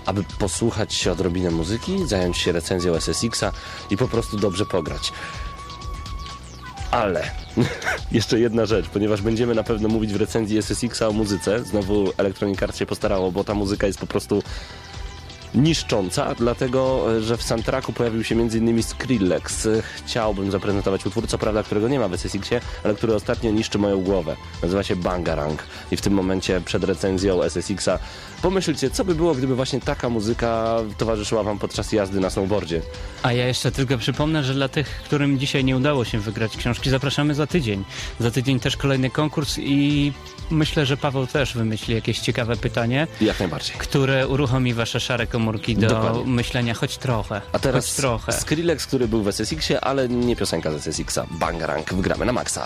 [0.05, 3.51] aby posłuchać się odrobinę muzyki, zająć się recenzją SSX-a
[3.89, 5.11] i po prostu dobrze pograć.
[6.91, 7.31] Ale
[8.11, 11.63] jeszcze jedna rzecz, ponieważ będziemy na pewno mówić w recenzji SSX-a o muzyce.
[11.63, 14.43] Znowu Electronic Arts się postarało, bo ta muzyka jest po prostu
[15.55, 18.83] niszcząca, dlatego e, że w soundtracku pojawił się m.in.
[18.83, 19.65] Skrillex.
[19.65, 23.77] E, Chciałbym zaprezentować utwór, co prawda, którego nie ma w SSX-ie, ale który ostatnio niszczy
[23.77, 24.35] moją głowę.
[24.63, 27.99] Nazywa się Bangarang i w tym momencie przed recenzją SSX-a
[28.41, 32.81] pomyślcie, co by było, gdyby właśnie taka muzyka towarzyszyła wam podczas jazdy na snowboardzie.
[33.23, 36.89] A ja jeszcze tylko przypomnę, że dla tych, którym dzisiaj nie udało się wygrać książki,
[36.89, 37.83] zapraszamy za tydzień.
[38.19, 40.13] Za tydzień też kolejny konkurs i
[40.49, 43.75] myślę, że Paweł też wymyśli jakieś ciekawe pytanie, Jak najbardziej.
[43.77, 46.23] które uruchomi wasze szare komórki do Dokładnie.
[46.25, 47.41] myślenia choć trochę.
[47.51, 48.31] A teraz choć trochę.
[48.31, 51.25] Skrillex, który był w SSX-ie, ale nie piosenka z SSX-a.
[51.31, 52.65] Bangarang, wgramy na maksa.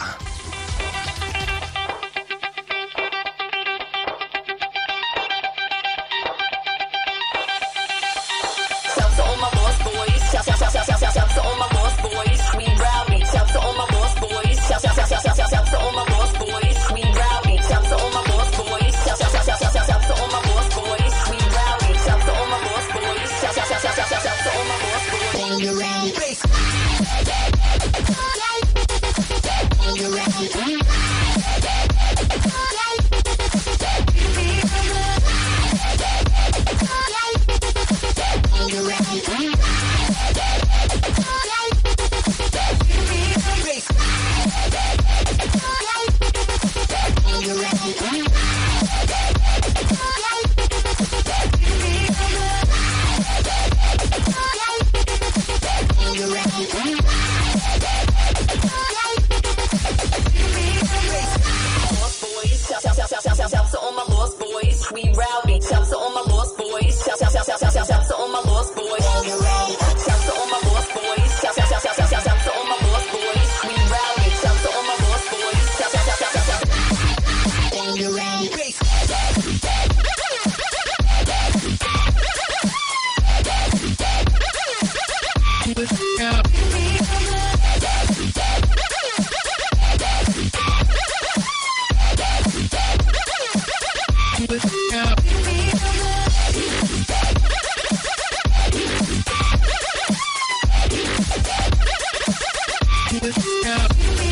[103.80, 104.29] up.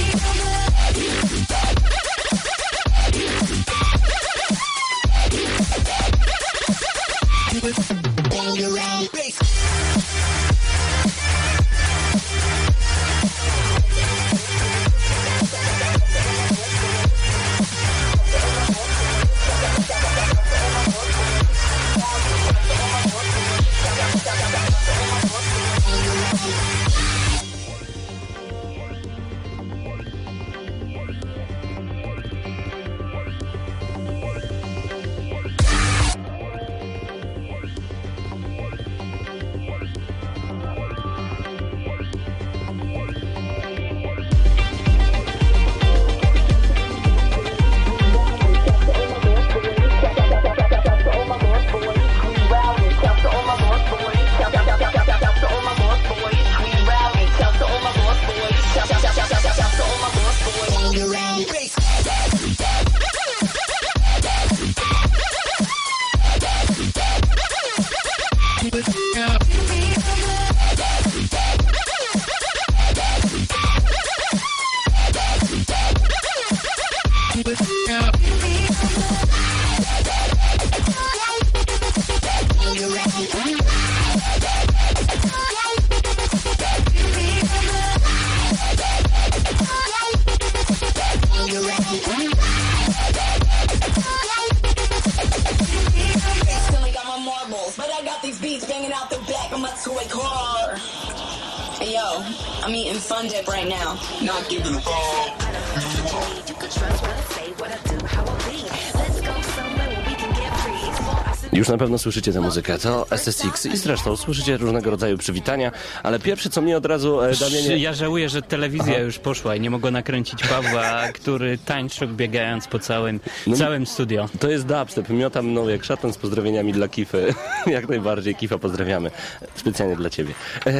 [111.97, 115.71] Pewno słyszycie tę muzykę, to SSX i zresztą słyszycie różnego rodzaju przywitania,
[116.03, 117.77] ale pierwsze co mnie od razu, e, Damianie...
[117.77, 119.03] Ja żałuję, że telewizja Aha.
[119.03, 124.29] już poszła i nie mogła nakręcić Pawła, który tańczył biegając po całym, No, całym studio.
[124.39, 127.33] To jest dubstep, miota mną jak szatan z pozdrowieniami dla Kify.
[127.77, 129.11] jak najbardziej, Kifa pozdrawiamy.
[129.55, 130.33] Specjalnie dla ciebie.
[130.65, 130.73] E,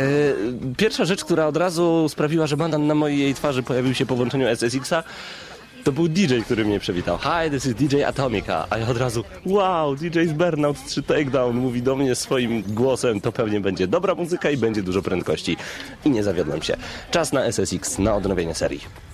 [0.77, 4.47] pierwsza rzecz, która od razu sprawiła, że bandan na mojej twarzy pojawił się po włączeniu
[4.47, 5.03] SSX-a,
[5.87, 7.17] to był DJ, który mnie przywitał.
[7.17, 8.67] Hi, this is DJ Atomica.
[8.69, 13.21] A ja od razu, wow, DJ z Burnout 3 Takedown mówi do mnie swoim głosem,
[13.21, 15.57] to pewnie będzie dobra muzyka i będzie dużo prędkości.
[16.05, 16.77] I nie zawiodłem się.
[17.11, 19.06] Czas na SSX, na odnowienie serii.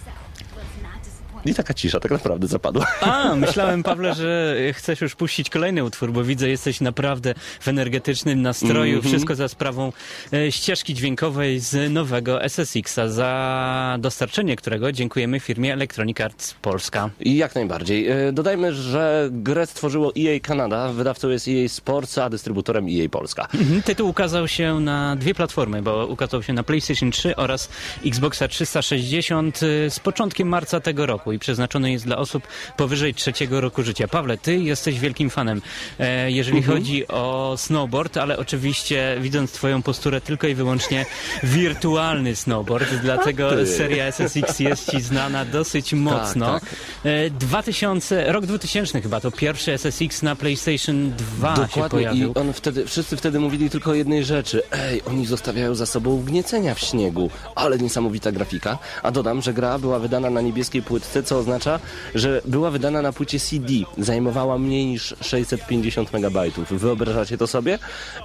[1.46, 2.88] I taka cisza tak naprawdę zapadła.
[3.02, 8.42] A, myślałem, Pawle, że chcesz już puścić kolejny utwór, bo widzę, jesteś naprawdę w energetycznym
[8.42, 8.96] nastroju.
[8.96, 9.14] Mhm.
[9.14, 9.92] Wszystko za sprawą
[10.34, 17.10] e, ścieżki dźwiękowej z nowego SSX-a, za dostarczenie którego dziękujemy firmie Electronic Arts Polska.
[17.20, 18.08] I jak najbardziej.
[18.08, 23.48] E, Dodajmy, że grę stworzyło EA Kanada, wydawcą jest EA Sports, a dystrybutorem EA Polska.
[23.54, 27.70] Mhm, Tytuł ukazał się na dwie platformy, bo ukazał się na PlayStation 3 oraz
[28.06, 33.62] Xboxa 360 y, z początkiem marca tego roku i przeznaczony jest dla osób powyżej trzeciego
[33.62, 34.08] roku życia.
[34.08, 35.62] Pawle, ty jesteś wielkim fanem,
[36.00, 36.78] e, jeżeli Mhm.
[36.78, 41.06] chodzi o snowboard, ale oczywiście widząc twoją posturę tylko i wyłącznie
[41.44, 46.46] wirtualny snowboard, dlatego seria SSX jest ci znana dosyć mocno.
[46.60, 46.64] tak.
[47.04, 52.32] E, 2000, rok 2000 chyba, to pierwszy SSX na PlayStation 2 się Dokładnie pojawił.
[52.32, 54.64] i on wtedy, wszyscy wtedy mówili tylko o jednej rzeczy.
[54.72, 58.78] Ej, oni zostawiają za sobą wgniecenia w śniegu, ale niesamowita grafika.
[59.04, 61.80] A dodam, że gra była wydana na niebieskiej płytce, co oznacza,
[62.16, 63.74] że była wydana na płycie CD.
[63.98, 66.74] Zajmowała mniej niż 650 megabajtów.
[66.74, 67.80] Wyobrażacie to sobie?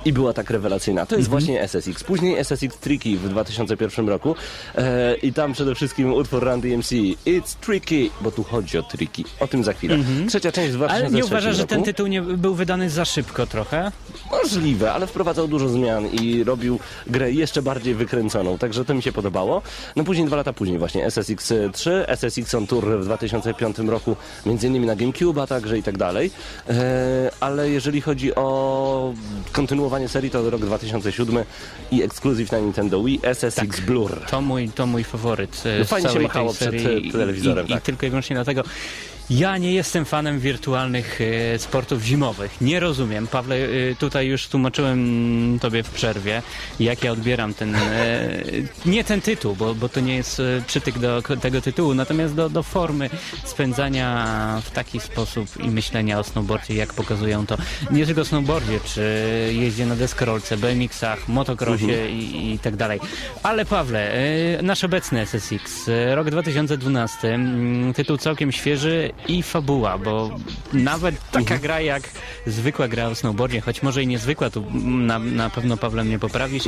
[0.05, 1.07] I była tak rewelacyjna.
[1.07, 2.05] To jest właśnie SSX.
[2.05, 4.35] Później SSX Tricky w 2001 roku
[4.75, 6.91] e, i tam przede wszystkim utwór Run DMC.
[7.27, 9.25] It's tricky, bo tu chodzi o tricky.
[9.41, 9.99] O tym za chwilę.
[10.29, 13.93] Trzecia część 2003 Ale nie uważasz, że ten tytuł nie był wydany za szybko trochę?
[14.31, 19.13] Możliwe, ale wprowadzał dużo zmian i robił grę jeszcze bardziej wykręconą, także to mi się
[19.13, 19.63] podobało.
[19.97, 24.17] No później, dwa lata później właśnie SSX 3, SSX on Tour w 2005 roku,
[24.47, 26.31] między innymi na GameCube, a także i tak dalej.
[26.69, 29.15] E, ale jeżeli chodzi o
[29.53, 31.45] kontynuowanie serii, to rok 2007
[31.91, 34.21] i ekskluzyw na Nintendo Wii SSX Blur.
[34.31, 37.83] To mój, to mój faworyt e, No fajnie się machało przed, e, telewizorem, i, tak.
[37.83, 38.63] i tylko i wyłącznie dlatego.
[39.31, 42.61] Ja nie jestem fanem wirtualnych e, sportów zimowych.
[42.61, 43.27] Nie rozumiem.
[43.27, 46.43] Pawle, e, tutaj już tłumaczyłem tobie w przerwie,
[46.81, 47.81] jak ja odbieram ten, e,
[48.87, 52.63] nie ten tytuł, bo, bo to nie jest przytyk do tego tytułu, natomiast do, do
[52.63, 53.11] formy
[53.45, 54.27] spędzania
[54.65, 57.57] w taki sposób i myślenia o snowboardzie, jak pokazują to
[57.91, 59.03] nie tylko snowboardzie, czy
[59.53, 63.01] jeździe na deskorolce, BMX-ach, motocrossie i, i tak dalej.
[63.43, 64.13] Ale Pawle,
[64.63, 70.31] nasz obecny SSX, rok 2012, mm, tytuł całkiem świeży i fabuła, bo
[70.73, 72.03] nawet taka gra jak
[72.47, 76.63] zwykła gra o snowboardzie, choć może i niezwykła, tu na, na pewno Pawle mnie poprawisz,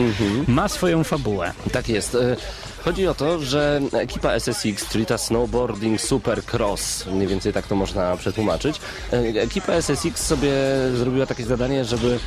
[0.46, 1.52] ma swoją fabułę.
[1.72, 2.14] Tak jest.
[2.14, 2.36] E,
[2.84, 8.16] Chodzi o to, że ekipa SSX, czyli ta Snowboarding Supercross, mniej więcej tak to można
[8.16, 8.80] przetłumaczyć,
[9.12, 10.52] e, ekipa SSX sobie
[10.96, 12.18] zrobiła takie zadanie, żeby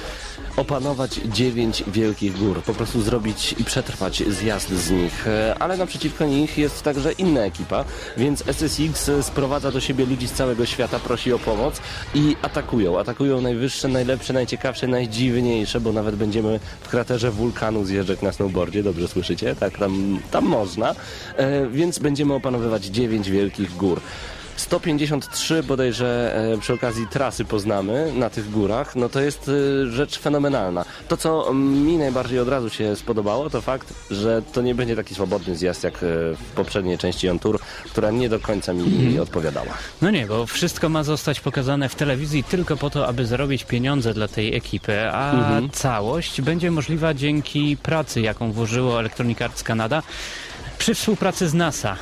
[0.58, 5.28] opanować dziewięć wielkich gór, po prostu zrobić i przetrwać zjazd z nich.
[5.28, 7.86] E, Ale naprzeciwko nich jest także inna ekipa,
[8.18, 11.82] więc SSX sprowadza do siebie ludzi z całego świata, prosi o pomoc
[12.16, 13.00] i atakują.
[13.00, 19.08] Atakują najwyższe, najlepsze, najciekawsze, najdziwniejsze, bo nawet będziemy w kraterze wulkanu zjeżdżać na snowboardzie, dobrze
[19.08, 19.56] słyszycie?
[19.56, 20.96] Tak, tam, tam można.
[21.38, 24.02] E, więc będziemy opanowywać dziewięć wielkich gór.
[24.56, 30.20] 153 bodajże e, przy okazji trasy poznamy na tych górach, no to jest e, rzecz
[30.20, 30.86] fenomenalna.
[31.08, 35.16] To, co mi najbardziej od razu się spodobało, to fakt, że to nie będzie taki
[35.16, 35.98] swobodny zjazd jak e,
[36.36, 39.72] w poprzedniej części On Tour, która nie do końca mi odpowiadała.
[40.02, 44.14] No nie, bo wszystko ma zostać pokazane w telewizji tylko po to, aby zarobić pieniądze
[44.14, 45.70] dla tej ekipy, a Mhm.
[45.70, 50.04] całość będzie możliwa dzięki pracy, jaką włożyło Electronic Arts Canada
[50.78, 51.96] przy współpracy z NASA.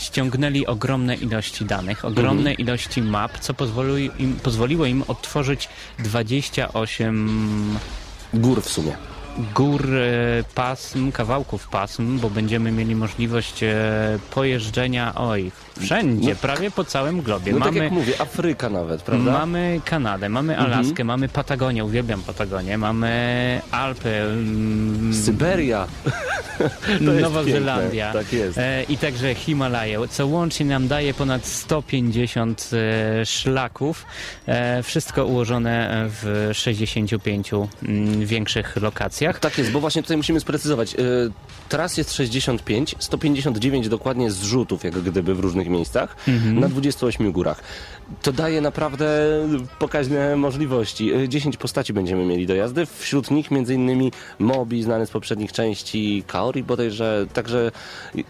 [0.00, 2.56] Ściągnęli ogromne ilości danych, ogromne Mhm.
[2.56, 7.78] ilości map, co pozwoli im, pozwoliło im odtworzyć 28
[8.34, 8.96] Gór w sumie.
[9.54, 13.74] Gór, e, pasm, kawałków pasm, bo będziemy mieli możliwość e,
[14.30, 17.52] pojeżdżenia, oj, wszędzie, No, prawie po całym globie.
[17.52, 19.32] No tak mamy, jak mówię, Afryka nawet, prawda?
[19.32, 25.86] mamy Kanadę, mamy Alaskę, mamy Patagonię, uwielbiam Patagonię, mamy Alpy, mm, Syberia.
[27.22, 28.58] Nowa Zelandia tak jest.
[28.58, 34.06] e, i także Himalaje, co łącznie nam daje ponad 150 e, szlaków.
[34.46, 38.76] E, wszystko ułożone w 65 mm, większych
[39.20, 39.40] lokacjach.
[39.40, 40.94] Tak jest, bo właśnie tutaj musimy sprecyzować.
[40.94, 40.98] Y,
[41.68, 46.16] Tras jest 65, 159 dokładnie zrzutów, jak gdyby w różnych miejscach,
[46.54, 47.62] na 28 górach.
[48.22, 49.06] To daje naprawdę
[49.78, 51.14] pokaźne możliwości.
[51.14, 54.10] Y, 10 postaci będziemy mieli do jazdy, wśród nich m.in.
[54.38, 57.70] Mobi, znany z poprzednich części, Kaori bodajże, także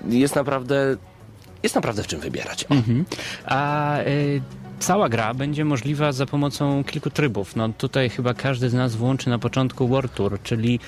[0.08, 0.96] jest naprawdę,
[1.62, 2.64] jest naprawdę w czym wybierać.
[2.64, 2.74] O.
[3.44, 4.40] A y,
[4.80, 7.56] cała gra będzie możliwa za pomocą kilku trybów.
[7.56, 10.80] No tutaj chyba każdy z nas włączy na początku World Tour, czyli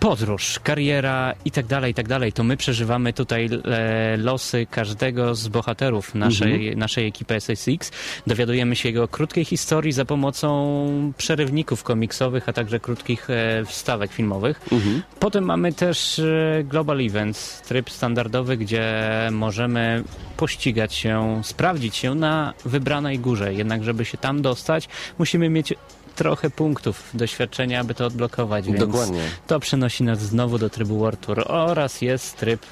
[0.00, 2.32] podróż, kariera i tak dalej, i tak dalej.
[2.32, 7.90] To my przeżywamy tutaj e, losy każdego z bohaterów naszej, naszej ekipy SSX.
[8.26, 14.60] Dowiadujemy się jego krótkiej historii za pomocą przerywników komiksowych, a także krótkich e, wstawek filmowych.
[15.20, 20.04] Potem mamy też e, Global Events, tryb standardowy, gdzie możemy
[20.36, 23.54] pościgać się, sprawdzić się na wybranej górze.
[23.54, 24.88] Jednak, żeby się tam dostać,
[25.18, 25.74] musimy mieć
[26.16, 29.22] trochę punktów doświadczenia, aby to odblokować, więc Dokładnie.
[29.46, 32.66] to przenosi nas znowu do trybu World Tour oraz jest tryb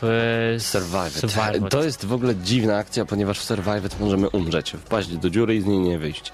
[0.56, 0.60] e.
[0.60, 1.70] Survivor.
[1.70, 5.60] To jest w ogóle dziwna akcja, ponieważ w Survivor możemy umrzeć, wpaść do dziury i
[5.60, 6.32] z niej nie wyjść.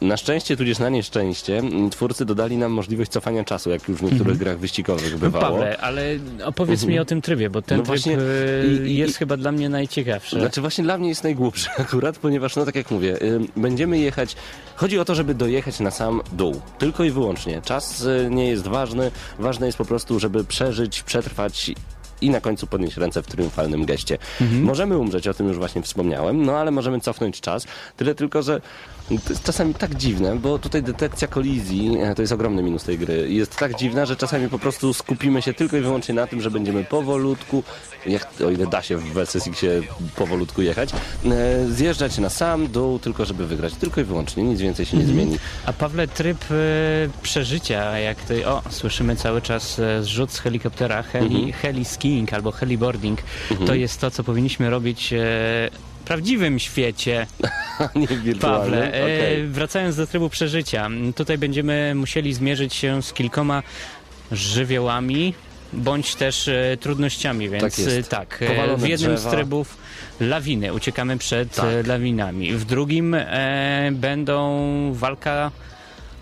[0.00, 4.36] Na szczęście, tudzież na nieszczęście, twórcy dodali nam możliwość cofania czasu, jak już w niektórych
[4.38, 5.46] grach wyścigowych bywało.
[5.46, 5.62] Mhm.
[5.62, 6.02] Pawle, ale
[6.44, 9.36] opowiedz mi o tym trybie, bo ten No tryb właśnie, e, i- i- jest chyba
[9.36, 10.40] dla mnie najciekawszy.
[10.40, 14.36] Znaczy właśnie dla mnie jest najgłupszy akurat, ponieważ no tak jak mówię, y, będziemy jechać,
[14.76, 17.62] chodzi o to, żeby dojechać na sam dół, tylko i wyłącznie.
[17.62, 21.70] Czas y, nie jest ważny, ważne jest po prostu, żeby przeżyć, przetrwać
[22.20, 24.18] i na końcu podnieść ręce w triumfalnym geście.
[24.62, 27.66] Możemy umrzeć, o tym już właśnie wspomniałem, no ale możemy cofnąć czas,
[27.96, 28.60] tyle tylko, że
[29.08, 32.98] to jest czasami tak dziwne, bo tutaj detekcja kolizji, e, to jest ogromny minus tej
[32.98, 36.40] gry, jest tak dziwna, że czasami po prostu skupimy się tylko i wyłącznie na tym,
[36.40, 37.62] że będziemy powolutku,
[38.06, 39.82] jak, o ile da się w SSX-ie
[40.16, 44.86] powolutku jechać, e, zjeżdżać na sam dół, tylko żeby wygrać, tylko i wyłącznie, nic więcej
[44.86, 45.38] się nie zmieni.
[45.66, 46.54] A Pawle, tryb e,
[47.22, 51.52] przeżycia, jak ty, o, słyszymy cały czas zrzut z helikoptera, heli, Mhm.
[51.52, 53.18] heli skiing albo heliboarding,
[53.66, 55.68] to jest to, co powinniśmy robić w
[56.04, 57.26] prawdziwym świecie,
[58.24, 58.34] nie.
[58.34, 58.94] Pawle.
[58.94, 59.46] E, Okej.
[59.46, 63.62] Wracając do trybu przeżycia, tutaj będziemy musieli zmierzyć się z kilkoma
[64.32, 65.34] żywiołami,
[65.72, 69.30] bądź też e, trudnościami, więc Tak e, tak, e, w jednym drzewa.
[69.30, 69.76] z trybów
[70.20, 71.86] lawiny, uciekamy przed Tak.
[71.86, 72.52] lawinami.
[72.52, 73.16] W drugim
[73.92, 75.50] będą walka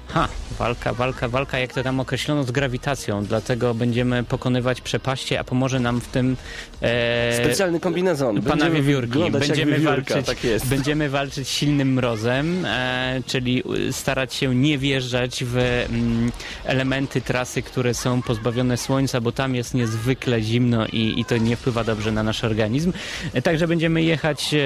[0.09, 0.29] Ha,
[0.59, 5.81] walka, walka, walka, jak to tam określono, z grawitacją, dlatego będziemy pokonywać przepaście, a pomoże
[5.81, 6.37] nam w tym
[6.83, 8.43] e, Specjalny kombinezon.
[8.43, 9.31] Pana wiewiórki.
[9.31, 10.67] Będziemy wiewiórka, walczyć, Tak jest.
[10.67, 16.33] będziemy walczyć silnym mrozem, e, czyli starać się nie wjeżdżać w mm,
[16.65, 21.57] elementy trasy, które są pozbawione słońca, bo tam jest niezwykle zimno i, i to nie
[21.57, 22.93] wpływa dobrze na nasz organizm.
[23.35, 24.59] E, Także będziemy jechać e,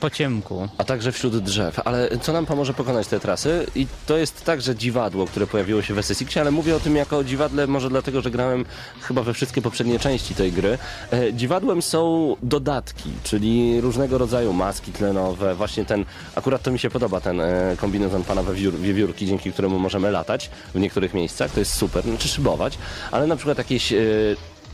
[0.00, 0.68] po ciemku.
[0.78, 1.80] A także wśród drzew.
[1.84, 3.66] Ale co nam pomoże pokonać te trasy?
[3.74, 7.16] I to jest także dziwadło, które pojawiło się w SSX, ale mówię o tym jako
[7.16, 8.64] o dziwadle może dlatego, że grałem
[9.00, 10.78] chyba we wszystkie poprzednie części tej gry.
[11.12, 15.54] E, dziwadłem są dodatki, czyli różnego rodzaju maski tlenowe.
[15.54, 16.04] Właśnie ten,
[16.34, 20.50] akurat to mi się podoba, ten e, kombinezon pana wiewiór, wiewiórki, dzięki któremu możemy latać
[20.74, 21.50] w niektórych miejscach.
[21.50, 22.78] To jest super, znaczy szybować,
[23.10, 23.92] ale na przykład jakieś...
[23.92, 23.96] E,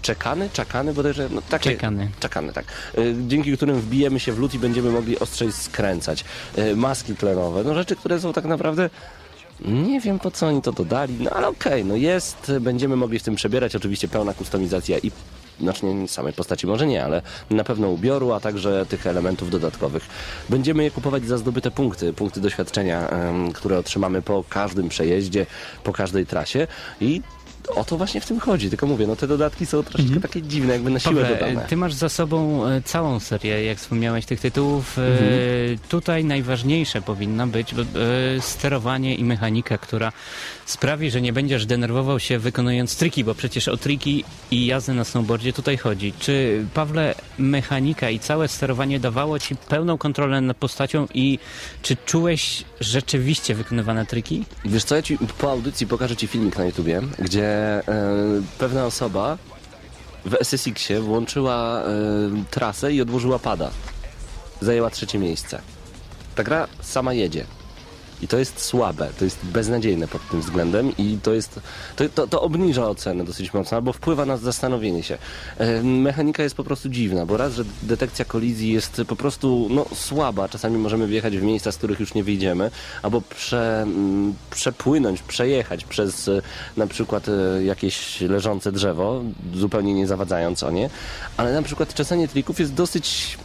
[0.03, 2.11] Czekany, czakany bodajże, no takie, Czekany.
[2.21, 2.65] Czekany, tak.
[3.29, 6.25] Dzięki którym wbijemy się w lód i będziemy mogli ostrzej skręcać.
[6.77, 8.91] Maski tlenowe, no rzeczy, które są tak naprawdę...
[9.65, 13.23] Nie wiem po co oni to dodali, no ale okej, no jest, będziemy mogli w
[13.23, 15.13] tym przebierać, oczywiście pełna kustomizacja i
[15.61, 20.07] znaczy nie samej postaci może nie, ale na pewno ubioru, a także tych elementów dodatkowych.
[20.49, 23.09] Będziemy je kupować za zdobyte punkty, punkty doświadczenia,
[23.55, 25.47] które otrzymamy po każdym przejeździe,
[25.85, 26.67] po każdej trasie
[27.01, 27.23] i
[27.69, 28.71] o to właśnie w tym chodzi.
[28.71, 31.67] Tylko mówię, no te dodatki są troszeczkę takie dziwne, jakby na siłę Pawle, dodane.
[31.69, 34.99] ty masz za sobą e, całą serię, jak wspomniałeś, tych tytułów.
[34.99, 35.79] E, Mhm.
[35.89, 37.77] Tutaj najważniejsze powinna być e,
[38.41, 40.13] sterowanie i mechanika, która
[40.67, 45.05] sprawi, że nie będziesz denerwował się wykonując triki, bo przecież o triki i jazdę na
[45.05, 46.13] snowboardzie tutaj chodzi.
[46.19, 51.39] Czy, Pawle, mechanika i całe sterowanie dawało ci pełną kontrolę nad postacią i
[51.83, 54.45] czy czułeś rzeczywiście wykonywane triki?
[54.65, 57.83] Wiesz co, ja ci po audycji pokażę ci filmik na YouTubie, gdzie e,
[58.59, 59.39] pewna osoba
[60.25, 61.91] w SSX-ie włączyła e,
[62.51, 63.71] trasę i odłożyła pada.
[64.61, 65.63] Zajęła trzecie miejsce.
[66.35, 67.45] Ta gra sama jedzie.
[68.23, 71.61] I to jest słabe, to jest beznadziejne pod tym względem i to jest,
[71.97, 75.19] to, to, to obniża ocenę dosyć mocno, albo wpływa na zastanowienie się.
[75.59, 79.87] E, mechanika jest po prostu dziwna, bo raz, że detekcja kolizji jest po prostu no,
[79.95, 82.71] słaba, czasami możemy wjechać w miejsca, z których już nie wyjdziemy,
[83.03, 83.87] albo prze,
[84.51, 86.43] przepłynąć, przejechać przez e,
[86.77, 89.23] na przykład e, jakieś leżące drzewo,
[89.55, 90.91] zupełnie nie zawadzając o nie,
[91.37, 93.39] ale na przykład czesanie trików jest dosyć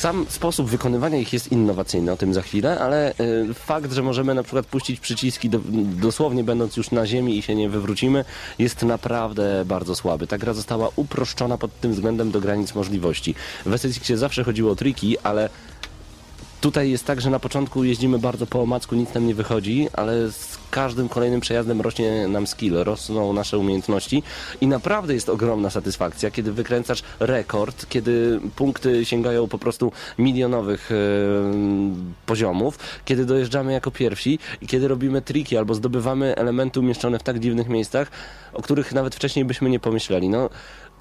[0.00, 4.34] sam sposób wykonywania ich jest innowacyjny, o tym za chwilę, ale y, fakt, że możemy
[4.34, 5.60] na przykład puścić przyciski do,
[6.02, 8.24] dosłownie będąc już na ziemi i się nie wywrócimy,
[8.58, 10.26] jest naprawdę bardzo słaby.
[10.26, 13.34] Ta gra została uproszczona pod tym względem do granic możliwości.
[13.66, 15.48] W SSX zawsze chodziło o triki, ale
[16.60, 20.32] Tutaj jest tak, że na początku jeździmy bardzo po omacku, nic nam nie wychodzi, ale
[20.32, 24.22] z każdym kolejnym przejazdem rośnie nam skill, rosną nasze umiejętności
[24.60, 30.94] i naprawdę jest ogromna satysfakcja, kiedy wykręcasz rekord, kiedy punkty sięgają po prostu milionowych e,
[32.26, 37.38] poziomów, kiedy dojeżdżamy jako pierwsi i kiedy robimy triki albo zdobywamy elementy umieszczone w tak
[37.38, 38.10] dziwnych miejscach,
[38.52, 40.28] o których nawet wcześniej byśmy nie pomyśleli.
[40.28, 40.50] No,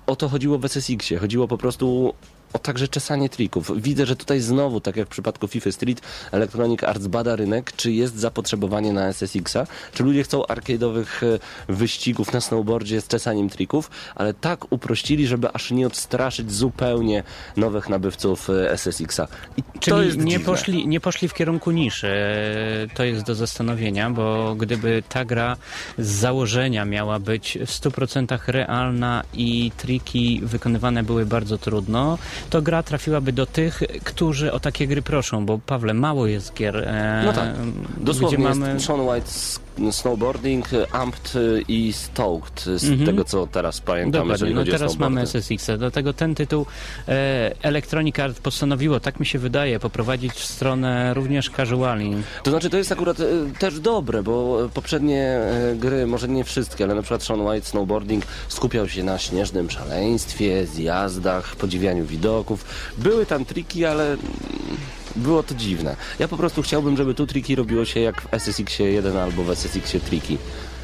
[0.07, 1.19] o to chodziło w SSX-ie.
[1.19, 2.13] Chodziło po prostu
[2.53, 3.81] o także czesanie trików.
[3.81, 7.91] Widzę, że tutaj znowu, tak jak w przypadku FIFA Street, Electronic Arts bada rynek, czy
[7.91, 11.39] jest zapotrzebowanie na SSX-a, czy ludzie chcą arcade'owych e,
[11.73, 17.23] wyścigów na snowboardzie z czesaniem trików, ale tak uprościli, żeby aż nie odstraszyć zupełnie
[17.57, 19.27] nowych nabywców e, SSX-a.
[19.57, 20.45] I to Czyli nie dziwne.
[20.45, 22.07] poszli, nie poszli w kierunku niszy.
[22.07, 25.57] E, To jest do zastanowienia, bo gdyby ta gra
[25.97, 32.17] z założenia miała być w 100% realna i triki wykonywane były bardzo trudno,
[32.49, 36.77] to gra trafiłaby do tych, którzy o takie gry proszą, bo Pawle, mało jest gier.
[36.77, 37.49] e, No tak.
[37.97, 38.79] Dosłownie gdzie jest mamy...
[38.79, 39.31] Sean White
[39.91, 41.33] snowboarding, amped
[41.67, 43.05] i stoked z Mhm.
[43.05, 46.65] tego, co teraz pamiętam, Dokładnie, jeżeli no teraz mamy SSX, dlatego ten tytuł
[47.07, 52.15] e, Electronic Arts postanowiło, tak mi się wydaje, poprowadzić w stronę również casuali.
[52.43, 53.23] To znaczy, to jest akurat e,
[53.59, 58.25] też dobre, bo poprzednie e, gry, może nie wszystkie, ale na przykład Sean White Snowboarding
[58.47, 62.65] skupiał się na śnieżnym szaleństwie, zjazdach, podziwianiu widoków.
[62.97, 64.17] Były tam triki, ale
[65.15, 65.95] było to dziwne.
[66.19, 69.49] Ja po prostu chciałbym, żeby tu triki robiło się jak w SSX 1 albo w
[69.49, 70.37] SSX triki.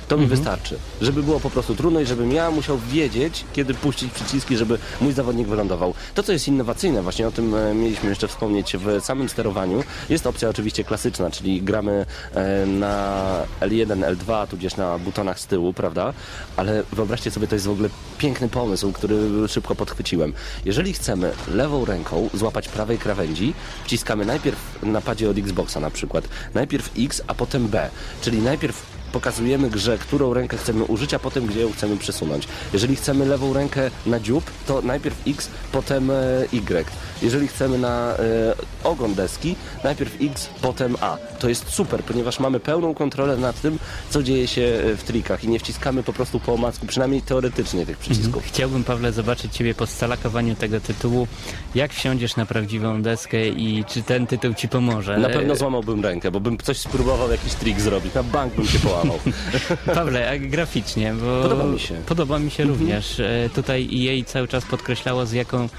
[0.07, 0.77] To mi wystarczy.
[1.01, 5.13] Żeby było po prostu trudno i żebym ja musiał wiedzieć, kiedy puścić przyciski, żeby mój
[5.13, 5.93] zawodnik wylądował.
[6.15, 10.27] To, co jest innowacyjne, właśnie o tym e, mieliśmy jeszcze wspomnieć w samym sterowaniu, jest
[10.27, 13.15] opcja oczywiście klasyczna, czyli gramy e, na
[13.61, 16.13] L1, L2, tudzież na butonach z tyłu, prawda?
[16.57, 20.33] Ale wyobraźcie sobie, to jest w ogóle piękny pomysł, który szybko podchwyciłem.
[20.65, 23.53] Jeżeli chcemy lewą ręką złapać prawej krawędzi,
[23.85, 27.89] wciskamy najpierw na padzie od Xboxa na przykład, najpierw X, a potem B,
[28.21, 32.47] czyli najpierw pokazujemy grze, którą rękę chcemy użyć, a potem gdzie ją chcemy przesunąć.
[32.73, 36.15] Jeżeli chcemy lewą rękę na dziób, to najpierw X, potem e,
[36.51, 36.91] Y.
[37.21, 41.17] Jeżeli chcemy na e, ogon deski, najpierw X, potem A.
[41.39, 45.43] To jest super, ponieważ mamy pełną kontrolę nad tym, co dzieje się e, w trikach
[45.43, 48.43] i nie wciskamy po prostu po omacku, przynajmniej teoretycznie tych przycisków.
[48.45, 51.27] Chciałbym, Pawle, zobaczyć Ciebie po stalakowaniu tego tytułu.
[51.75, 55.17] Jak wsiądziesz na prawdziwą deskę i czy ten tytuł Ci pomoże?
[55.17, 58.13] Na pewno złamałbym rękę, bo bym coś spróbował jakiś trik zrobić.
[58.13, 59.04] Na bank bym się połamał.
[59.95, 61.95] Pawle, a graficznie, bo Podoba mi się.
[61.95, 63.19] Podoba mi się również.
[63.19, 65.69] E, Tutaj jej cały czas podkreślało, z jaką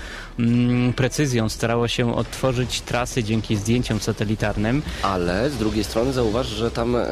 [0.96, 4.82] precyzją starało się odtworzyć trasy dzięki zdjęciom satelitarnym.
[5.02, 6.96] Ale z drugiej strony zauważ, że tam.
[6.96, 7.02] E,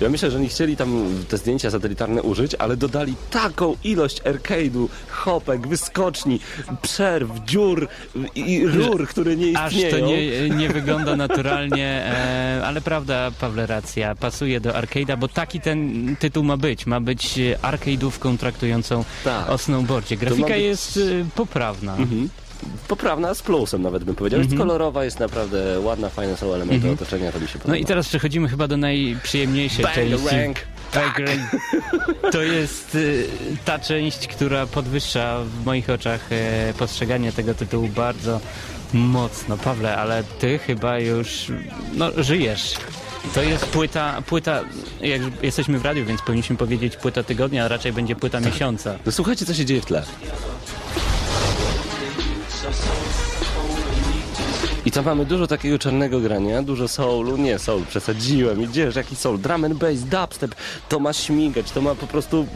[0.00, 4.88] ja myślę, że nie chcieli tam te zdjęcia satelitarne użyć, ale dodali taką ilość arcade'u,
[5.10, 6.40] hopek, wyskoczni,
[6.82, 7.88] przerw, dziur
[8.34, 9.98] i rur, które nie Aż istnieją.
[9.98, 15.60] to nie, nie wygląda naturalnie, e, ale prawda, Pawle, racja, pasuje do arcade'a, bo taki
[15.60, 16.86] ten tytuł ma być.
[16.86, 19.50] Ma być arcade'ówką traktującą Tak.
[19.50, 20.16] o snowboardzie.
[20.16, 21.00] Grafika być- jest e,
[21.34, 21.96] poprawna.
[21.96, 22.28] Mhm.
[22.88, 24.40] Poprawna z plusem nawet bym powiedział.
[24.40, 27.70] Jest kolorowa, jest naprawdę ładna, fajne są elementy otoczenia, to mi się podoba.
[27.70, 30.28] No i teraz przechodzimy chyba do najprzyjemniejszej Bang części.
[30.36, 30.58] rank.
[30.94, 31.40] Bangarang.
[32.32, 33.26] To jest y,
[33.64, 38.40] ta część, która podwyższa w moich oczach e, postrzeganie tego tytułu bardzo
[38.92, 39.56] mocno.
[39.56, 41.52] Pawle, ale ty chyba już
[41.94, 42.74] no, żyjesz.
[43.34, 44.60] To jest płyta, płyta,
[45.00, 48.98] jak jesteśmy w radiu, więc powinniśmy powiedzieć płyta tygodnia, a raczej będzie płyta miesiąca.
[49.06, 50.02] No słuchajcie, co się dzieje w tle.
[54.86, 59.38] I tam mamy dużo takiego czarnego grania, dużo soulu, nie soul, przesadziłem, idziesz, jaki soul,
[59.38, 60.54] drum and bass, dubstep,
[60.88, 62.46] to ma śmigać, to ma po prostu,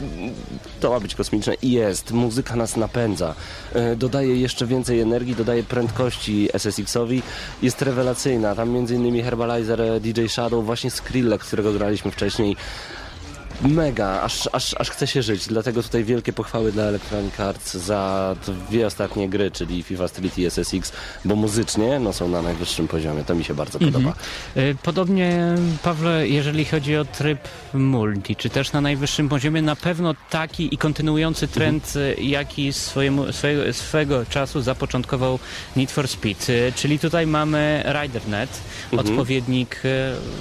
[0.79, 1.53] to ma być kosmiczne.
[1.61, 3.35] I jest, muzyka nas napędza,
[3.73, 7.21] e, dodaje jeszcze więcej energii, dodaje prędkości SSX-owi,
[7.61, 12.55] jest rewelacyjna, tam między innymi Herbalizer, e, DJ Shadow, właśnie Skrillex, którego graliśmy wcześniej,
[13.61, 18.35] Mega, aż, aż, aż chce się żyć, dlatego tutaj wielkie pochwały dla Electronic Arts za
[18.69, 20.91] dwie ostatnie gry, czyli FIFA Street i SSX,
[21.25, 24.13] bo muzycznie no, są na najwyższym poziomie, to mi się bardzo podoba.
[24.57, 27.39] Y, Podobnie, Pawle, jeżeli chodzi o tryb
[27.73, 33.33] multi, czy też na najwyższym poziomie, na pewno taki i kontynuujący trend, y, jaki swojemu,
[33.33, 35.39] swojego, swego czasu zapoczątkował
[35.75, 36.49] Need for Speed.
[36.49, 38.61] Y, Czyli tutaj mamy RiderNet,
[38.97, 39.89] odpowiednik y,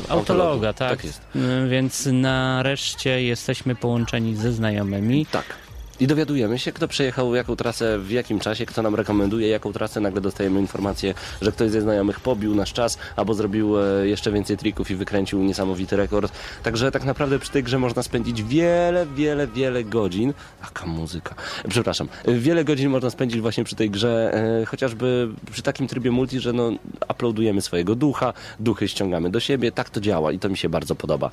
[0.09, 0.91] Autologa, tak?
[0.91, 1.21] tak jest.
[1.69, 5.27] Więc nareszcie jesteśmy połączeni ze znajomymi.
[5.27, 5.66] Tak.
[6.01, 10.01] I dowiadujemy się, kto przejechał jaką trasę, w jakim czasie, kto nam rekomenduje jaką trasę.
[10.01, 14.57] Nagle dostajemy informację, że ktoś ze znajomych pobił nasz czas, albo zrobił e, jeszcze więcej
[14.57, 16.33] trików i wykręcił niesamowity rekord.
[16.63, 20.33] Także tak naprawdę przy tej grze można spędzić wiele, wiele, wiele godzin.
[20.63, 21.35] Jaka muzyka.
[21.69, 22.09] Przepraszam.
[22.25, 26.41] E, Wiele godzin można spędzić właśnie przy tej grze, e, chociażby przy takim trybie multi,
[26.41, 26.71] że no,
[27.11, 29.73] uploadujemy swojego ducha, duchy ściągamy do siebie.
[29.73, 31.31] Tak to działa i to mi się bardzo podoba.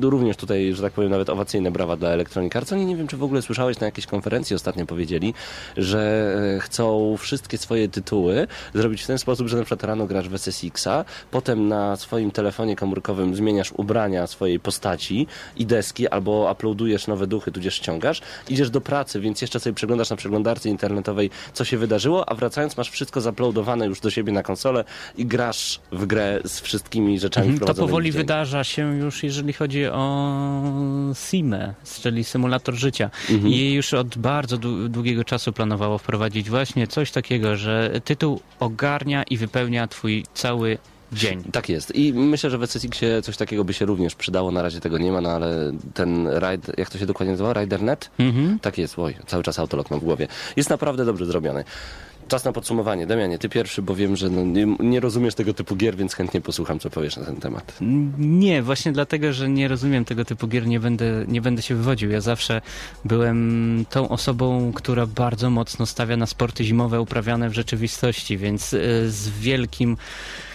[0.00, 2.72] Również tutaj, że tak powiem, nawet owacyjne brawa dla Electronic Arts.
[2.72, 5.34] Oni nie wiem, czy w ogóle słyszałeś na jakiejś konferencji ostatnio powiedzieli,
[5.76, 10.28] że e, chcą wszystkie swoje tytuły zrobić w ten sposób, że na przykład rano grasz
[10.28, 17.06] w SSX-a, potem na swoim telefonie komórkowym zmieniasz ubrania swojej postaci i deski, albo uploadujesz
[17.06, 21.64] nowe duchy, tudzież ściągasz, idziesz do pracy, więc jeszcze sobie przeglądasz na przeglądarce internetowej, co
[21.64, 24.84] się wydarzyło, a wracając masz wszystko zaploadowane już do siebie na konsolę
[25.16, 29.86] i grasz w grę z wszystkimi rzeczami Mhm, To powoli wydarza się już, jeżeli chodzi
[29.86, 30.34] o
[31.14, 33.05] SIMę, czyli symulator życia.
[33.44, 39.22] I już od bardzo dłu- długiego czasu planowało wprowadzić właśnie coś takiego, że tytuł ogarnia
[39.22, 40.78] i wypełnia twój cały
[41.12, 41.42] dzień.
[41.52, 41.94] Tak jest.
[41.94, 44.50] I myślę, że w SSX-ie coś takiego by się również przydało.
[44.50, 47.52] Na razie tego nie ma, no ale ten ride, jak to się dokładnie nazywa?
[47.52, 48.10] RiderNet?
[48.18, 48.58] Mhm.
[48.58, 50.28] Tak jest, oj, cały czas autolog mam w głowie.
[50.56, 51.64] Jest naprawdę dobrze zrobiony.
[52.28, 53.06] Czas na podsumowanie.
[53.06, 56.40] Damianie, ty pierwszy, bo wiem, że no, nie, nie rozumiesz tego typu gier, więc chętnie
[56.40, 57.78] posłucham, co powiesz na ten temat.
[58.18, 62.10] Nie, właśnie dlatego, że nie rozumiem tego typu gier, nie będę, nie będę się wywodził.
[62.10, 62.60] Ja zawsze
[63.04, 69.10] byłem tą osobą, która bardzo mocno stawia na sporty zimowe uprawiane w rzeczywistości, więc y,
[69.10, 69.96] z wielkim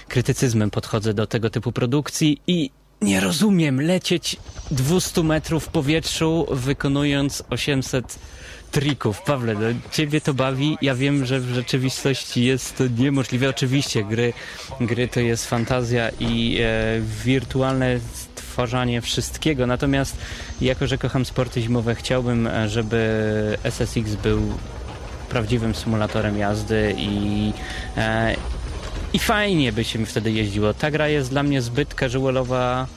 [0.07, 2.69] krytycyzmem podchodzę do tego typu produkcji i
[3.01, 4.37] nie rozumiem lecieć
[4.71, 8.19] 200 metrów w powietrzu, wykonując 800
[8.71, 9.21] trików.
[9.21, 9.61] Pawle, no,
[9.91, 10.77] ciebie to bawi.
[10.81, 13.49] Ja wiem, że w rzeczywistości jest to niemożliwe.
[13.49, 14.33] Oczywiście gry,
[14.81, 19.67] gry to jest fantazja i e, wirtualne stwarzanie wszystkiego.
[19.67, 20.17] Natomiast
[20.61, 24.41] jako, że kocham sporty zimowe, chciałbym, e, żeby SSX był
[25.29, 27.53] prawdziwym symulatorem jazdy i
[27.97, 28.35] e,
[29.13, 30.73] i fajnie by się mi wtedy jeździło.
[30.73, 32.87] Ta gra jest dla mnie zbyt casualowa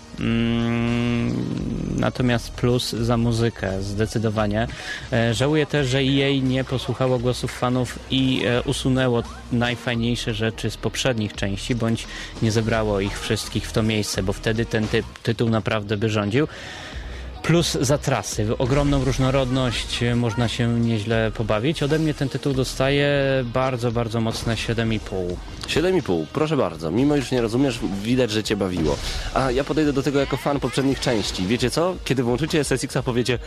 [1.96, 4.66] natomiast plus za muzykę, zdecydowanie.
[5.12, 10.76] E, żałuję też, że jej nie posłuchało głosów fanów i e, usunęło najfajniejsze rzeczy z
[10.76, 12.06] poprzednich części, bądź
[12.42, 16.48] nie zebrało ich wszystkich w to miejsce, bo wtedy ten typ, tytuł naprawdę by rządził.
[17.44, 21.82] Plus za trasy, ogromną różnorodność, e, można się nieźle pobawić.
[21.82, 23.10] Ode mnie ten tytuł dostaje
[23.44, 25.36] bardzo, bardzo mocne 7,5.
[25.68, 26.90] 7,5, proszę bardzo.
[26.90, 28.96] Mimo już nie rozumiesz, widać, że cię bawiło.
[29.34, 31.46] A ja podejdę do tego jako fan poprzednich części.
[31.46, 31.96] Wiecie co?
[32.04, 33.38] Kiedy włączycie SSX-a powiecie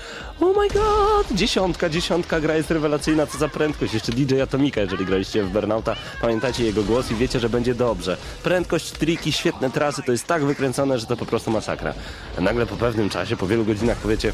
[0.42, 3.94] Oh my god, dziesiątka, dziesiątka, gra jest rewelacyjna, co za prędkość.
[3.94, 8.18] Jeszcze DJ Atomika, jeżeli graliście w Burnouta, pamiętacie jego głos i wiecie, że będzie dobrze.
[8.44, 11.94] Prędkość, triki, świetne trasy, to jest tak wykręcone, że to po prostu masakra.
[12.38, 14.34] A nagle po pewnym czasie, po wielu godzinach powiecie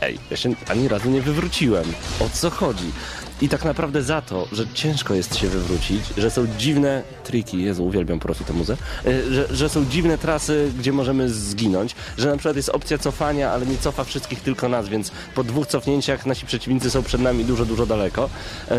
[0.00, 1.84] Ej, ja się ani razu nie wywróciłem.
[2.20, 2.92] O co chodzi?
[3.40, 7.84] I tak naprawdę za to, że ciężko jest się wywrócić, że są dziwne triki, Jezu,
[7.86, 8.76] uwielbiam po prostu tę muzę,
[9.06, 13.50] y, że, że są dziwne trasy, gdzie możemy zginąć, że na przykład jest opcja cofania,
[13.50, 17.44] ale nie cofa wszystkich, tylko nas, więc po dwóch cofnięciach nasi przeciwnicy są przed nami
[17.44, 18.30] dużo, dużo daleko.
[18.70, 18.74] Y,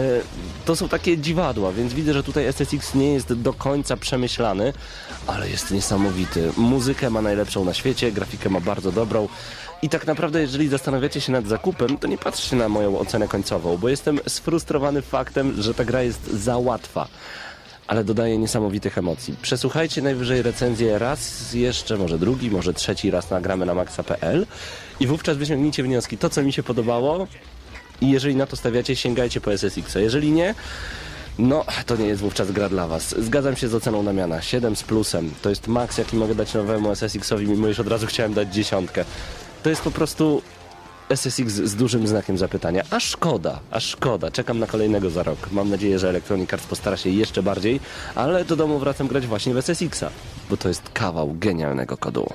[0.65, 4.73] To są takie dziwadła, więc widzę, że tutaj SSX nie jest do końca przemyślany,
[5.27, 6.51] ale jest niesamowity.
[6.57, 9.27] Muzykę ma najlepszą na świecie, grafikę ma bardzo dobrą.
[9.81, 13.77] I tak naprawdę, jeżeli zastanawiacie się nad zakupem, to nie patrzcie na moją ocenę końcową,
[13.77, 17.07] bo jestem sfrustrowany faktem, że ta gra jest za łatwa.
[17.87, 19.35] Ale dodaje niesamowitych emocji.
[19.41, 24.45] Przesłuchajcie najwyżej recenzję raz jeszcze, może drugi, może trzeci raz nagramy na maxa.pl
[24.99, 26.17] i wówczas wyciągnijcie wnioski.
[26.17, 27.27] To, co mi się podobało
[28.01, 29.95] i jeżeli na to stawiacie, sięgajcie po SSX.
[29.95, 29.99] -a.
[29.99, 30.55] Jeżeli nie,
[31.39, 33.15] no, to nie jest wówczas gra dla Was.
[33.19, 34.41] Zgadzam się z oceną Damiana.
[34.41, 35.31] 7 z plusem.
[35.41, 39.05] To jest maks, jaki mogę dać nowemu SSX-owi, mimo iż od razu chciałem dać dziesiątkę.
[39.63, 40.41] To jest po prostu
[41.09, 42.83] SSX z dużym znakiem zapytania.
[42.89, 44.31] A szkoda, a szkoda.
[44.31, 45.37] Czekam na kolejnego za rok.
[45.51, 47.79] Mam nadzieję, że Electronic Arts postara się jeszcze bardziej,
[48.15, 50.09] ale do domu wracam grać właśnie w SSX-a,
[50.49, 52.29] bo to jest kawał genialnego kodu.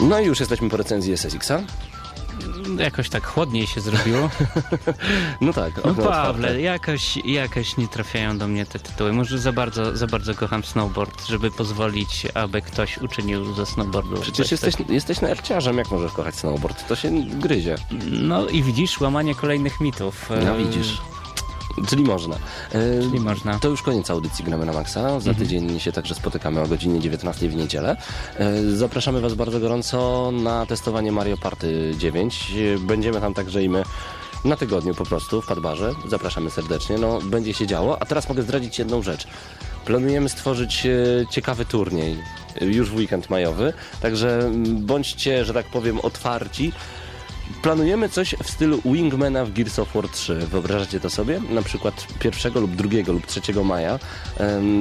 [0.00, 1.62] No i już jesteśmy po recenzji SSX-a.
[2.78, 4.30] Jakoś tak chłodniej się zrobiło.
[5.40, 6.60] No tak, No Pawle, otwarte.
[6.60, 9.12] jakoś, jakoś nie trafiają do mnie te tytuły.
[9.12, 14.20] Może za bardzo, za bardzo kocham snowboard, żeby pozwolić, aby ktoś uczynił ze snowboardu.
[14.20, 14.92] Przecież jesteś, takiego.
[14.92, 16.88] jesteś nerciarzem, jak możesz kochać snowboard?
[16.88, 17.74] To się gryzie.
[18.10, 20.30] No i widzisz, łamanie kolejnych mitów.
[20.44, 21.00] No widzisz.
[21.88, 22.36] Czyli można.
[22.72, 23.58] E, Czyli można.
[23.58, 25.20] To już koniec audycji Gramy na Maxa.
[25.20, 27.96] Za tydzień się także spotykamy o godzinie 19 w niedzielę.
[28.38, 32.52] E, Zapraszamy Was bardzo gorąco na testowanie Mario Party 9.
[32.76, 33.82] E, Będziemy tam także i my
[34.44, 35.92] na tygodniu po prostu w Padbarze.
[36.08, 36.98] Zapraszamy serdecznie.
[36.98, 38.02] No, będzie się działo.
[38.02, 39.26] A teraz mogę zdradzić jedną rzecz.
[39.84, 40.90] Planujemy stworzyć e,
[41.30, 42.16] ciekawy turniej
[42.60, 43.72] już w weekend majowy.
[44.00, 46.72] Także bądźcie, że tak powiem, otwarci.
[47.62, 50.34] Planujemy coś w stylu Wingmana w Gears of War 3.
[50.34, 51.40] Wyobrażacie to sobie?
[51.50, 53.98] Na przykład 1 lub 2 lub 3 maja.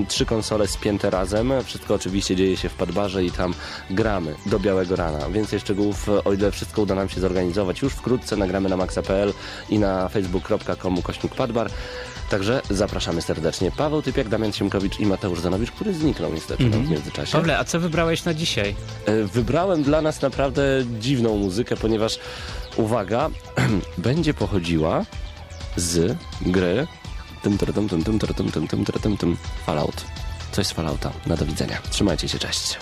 [0.07, 1.53] Trzy konsole spięte razem.
[1.63, 3.53] Wszystko oczywiście dzieje się w Padbarze i tam
[3.89, 5.29] gramy do białego rana.
[5.29, 9.33] Więcej szczegółów, e, o ile wszystko uda nam się zorganizować już wkrótce, nagramy na maxa.pl
[9.69, 11.71] i na facebook.com kośnik Padbar.
[12.31, 13.71] Także zapraszamy serdecznie.
[13.71, 17.31] Paweł Typiak, Damian Siemkowicz i Mateusz Zanowicz, który zniknął niestety no, w międzyczasie.
[17.31, 18.75] Pawle, a co wybrałeś na dzisiaj?
[19.05, 20.63] E, Wybrałem dla nas naprawdę
[20.99, 22.19] dziwną muzykę, ponieważ
[22.75, 23.29] uwaga,
[23.97, 25.05] będzie pochodziła
[25.75, 26.87] z gry
[27.41, 30.05] tym, tym, tym, tym, tym, tym, tym, tym, tym, tym, tym, Fallout.
[30.51, 31.11] Coś z Fallouta.
[31.27, 31.77] Na do widzenia.
[31.89, 32.77] Trzymajcie się, cześć.